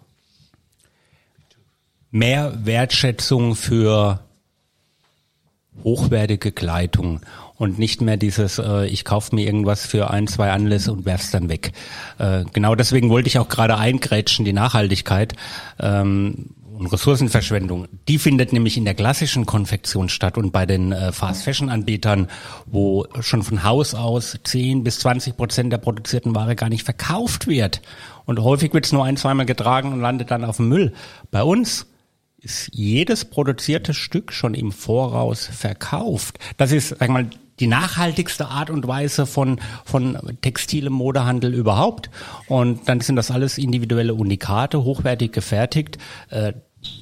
[2.11, 4.19] mehr Wertschätzung für
[5.83, 7.21] hochwertige Kleidung
[7.61, 11.29] und nicht mehr dieses, äh, ich kaufe mir irgendwas für ein, zwei Anlässe und werf's
[11.29, 11.73] dann weg.
[12.17, 15.35] Äh, genau deswegen wollte ich auch gerade eingrätschen, die Nachhaltigkeit.
[15.79, 21.11] Ähm, und Ressourcenverschwendung, die findet nämlich in der klassischen Konfektion statt und bei den äh,
[21.11, 22.29] Fast-Fashion-Anbietern,
[22.65, 27.45] wo schon von Haus aus 10 bis 20 Prozent der produzierten Ware gar nicht verkauft
[27.45, 27.83] wird.
[28.25, 30.93] Und häufig wird es nur ein, zweimal getragen und landet dann auf dem Müll.
[31.29, 31.85] Bei uns
[32.39, 36.39] ist jedes produzierte Stück schon im Voraus verkauft.
[36.57, 37.29] Das ist, sag mal,
[37.61, 42.09] die nachhaltigste Art und Weise von, von textilem Modehandel überhaupt.
[42.47, 45.97] Und dann sind das alles individuelle Unikate, hochwertig gefertigt.
[46.29, 46.53] Äh,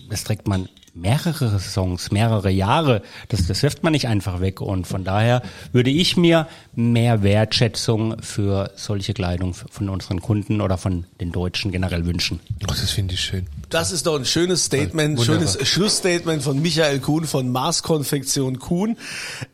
[0.10, 0.68] Das trägt man
[1.02, 3.02] mehrere Saisons, mehrere Jahre.
[3.30, 4.62] Das, das wirft man nicht einfach weg.
[4.62, 10.78] Und von daher würde ich mir mehr Wertschätzung für solche Kleidung von unseren Kunden oder
[10.78, 12.40] von den Deutschen generell wünschen.
[12.64, 13.48] Ach, das finde ich schön.
[13.70, 15.48] Das ist doch ein schönes Statement, Wunderbar.
[15.48, 18.98] schönes Schlussstatement von Michael Kuhn von Maßkonfektion Kuhn.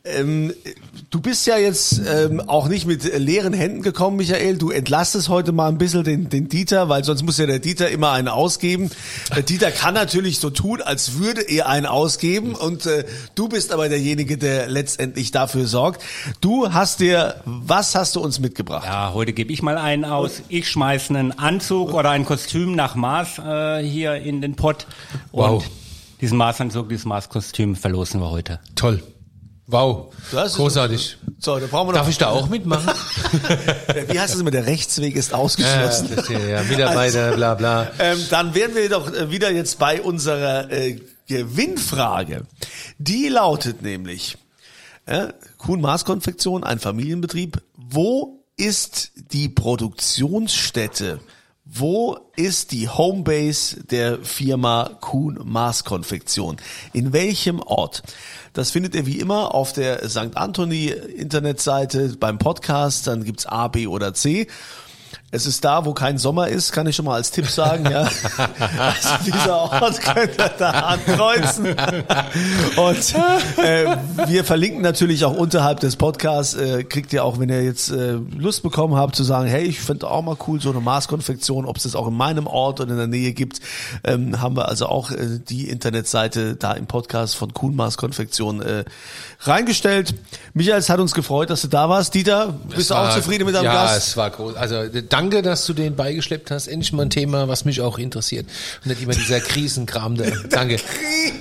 [0.04, 0.54] Ähm,
[1.12, 4.58] Du bist ja jetzt ähm, auch nicht mit leeren Händen gekommen, Michael.
[4.58, 7.90] Du entlastest heute mal ein bisschen den, den Dieter, weil sonst muss ja der Dieter
[7.90, 8.90] immer einen ausgeben.
[9.34, 13.06] Der Dieter kann natürlich so tun, als würde er einen ausgeben und äh,
[13.36, 16.02] du bist aber derjenige, der letztendlich dafür sorgt.
[16.42, 18.86] Du hast dir, was hast du uns mitgebracht?
[18.86, 20.42] Ja, heute gebe ich mal einen aus.
[20.50, 24.88] Ich schmeiß einen Anzug oder ein Kostüm nach Maß äh, hier in den Pott.
[25.32, 25.64] Wow.
[25.64, 25.72] Und
[26.22, 28.60] diesen Maßanzug, dieses Maßkostüm verlosen wir heute.
[28.76, 29.04] Toll.
[29.68, 30.14] Wow.
[30.32, 31.18] Das ist- Großartig.
[31.40, 32.00] So, da brauchen wir noch.
[32.00, 32.88] Darf ich da auch mitmachen?
[34.10, 34.52] Wie heißt das immer?
[34.52, 36.10] Der Rechtsweg ist ja, ausgeschlossen.
[36.16, 37.88] das hier, ja, Mitarbeiter, bla bla.
[38.00, 42.46] Ähm, dann wären wir doch äh, wieder jetzt bei unserer äh, Gewinnfrage.
[42.98, 44.38] Die lautet nämlich,
[45.06, 47.62] äh, Kuhn Maßkonfektion, ein Familienbetrieb.
[47.76, 51.20] Wo ist die Produktionsstätte?
[51.68, 56.58] Wo ist die Homebase der Firma Kuhn Maßkonfektion?
[56.94, 58.04] In welchem Ort?
[58.54, 60.36] Das findet ihr wie immer auf der St.
[60.38, 63.08] Anthony Internetseite beim Podcast.
[63.08, 64.48] Dann gibt's A, B oder C.
[65.36, 68.08] Es ist da, wo kein Sommer ist, kann ich schon mal als Tipp sagen, ja.
[68.78, 71.68] Also dieser Ort könnt ihr da ankreuzen.
[72.78, 73.16] Und
[73.58, 77.92] äh, wir verlinken natürlich auch unterhalb des Podcasts, äh, kriegt ihr auch, wenn ihr jetzt
[77.92, 81.66] äh, Lust bekommen habt zu sagen, hey, ich finde auch mal cool, so eine Maßkonfektion,
[81.66, 83.60] ob es das auch in meinem Ort oder in der Nähe gibt,
[84.04, 88.86] ähm, haben wir also auch äh, die Internetseite da im Podcast von Kuhn Maßkonfektion äh,
[89.42, 90.16] reingestellt.
[90.54, 92.14] Michael, es hat uns gefreut, dass du da warst.
[92.14, 94.08] Dieter, bist du auch war- zufrieden mit deinem ja, Gast?
[94.10, 94.56] es war groß.
[94.56, 94.76] Also
[95.10, 96.68] danke, dass du den beigeschleppt hast.
[96.68, 98.46] Endlich mal ein Thema, was mich auch interessiert.
[98.84, 100.26] Und nicht immer dieser Krisenkram da.
[100.50, 100.78] Danke.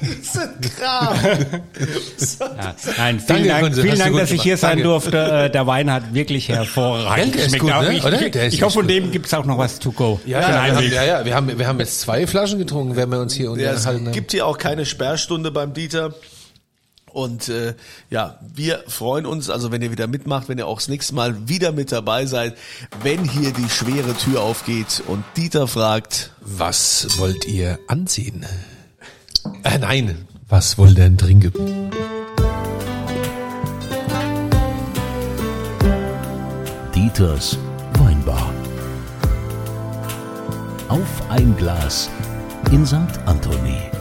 [0.02, 1.18] Riesenkram.
[1.24, 2.74] Ja.
[2.98, 4.84] Nein, vielen Danke, Dank, Kunze, vielen Dank dass ich hier sein Danke.
[4.84, 5.18] durfte.
[5.18, 7.62] Äh, Der Wein hat wirklich hervorragend ist geschmeckt.
[7.64, 7.94] gut, Auch ne?
[7.96, 8.22] ich, Oder?
[8.22, 10.20] ich, Der ist ich hoffe, von dem gibt's auch noch was to go.
[10.26, 13.08] Ja, ja, wir haben, ja, ja, wir haben, wir haben jetzt zwei Flaschen getrunken, wenn
[13.10, 14.12] wir uns hier Ja, es unterhalten haben.
[14.12, 16.14] gibt hier auch keine Sperrstunde beim Dieter.
[17.14, 17.74] Und äh,
[18.10, 21.48] ja, wir freuen uns, also wenn ihr wieder mitmacht, wenn ihr auch das nächste Mal
[21.48, 22.56] wieder mit dabei seid,
[23.04, 28.44] wenn hier die schwere Tür aufgeht und Dieter fragt, Was wollt ihr anziehen?
[29.62, 30.26] Äh, nein.
[30.48, 31.52] Was wollt ihr denn trinken?
[36.96, 37.56] Dieters
[38.00, 38.52] Weinbar.
[40.88, 42.10] Auf ein Glas
[42.72, 42.96] in St.
[43.24, 43.93] Anthony.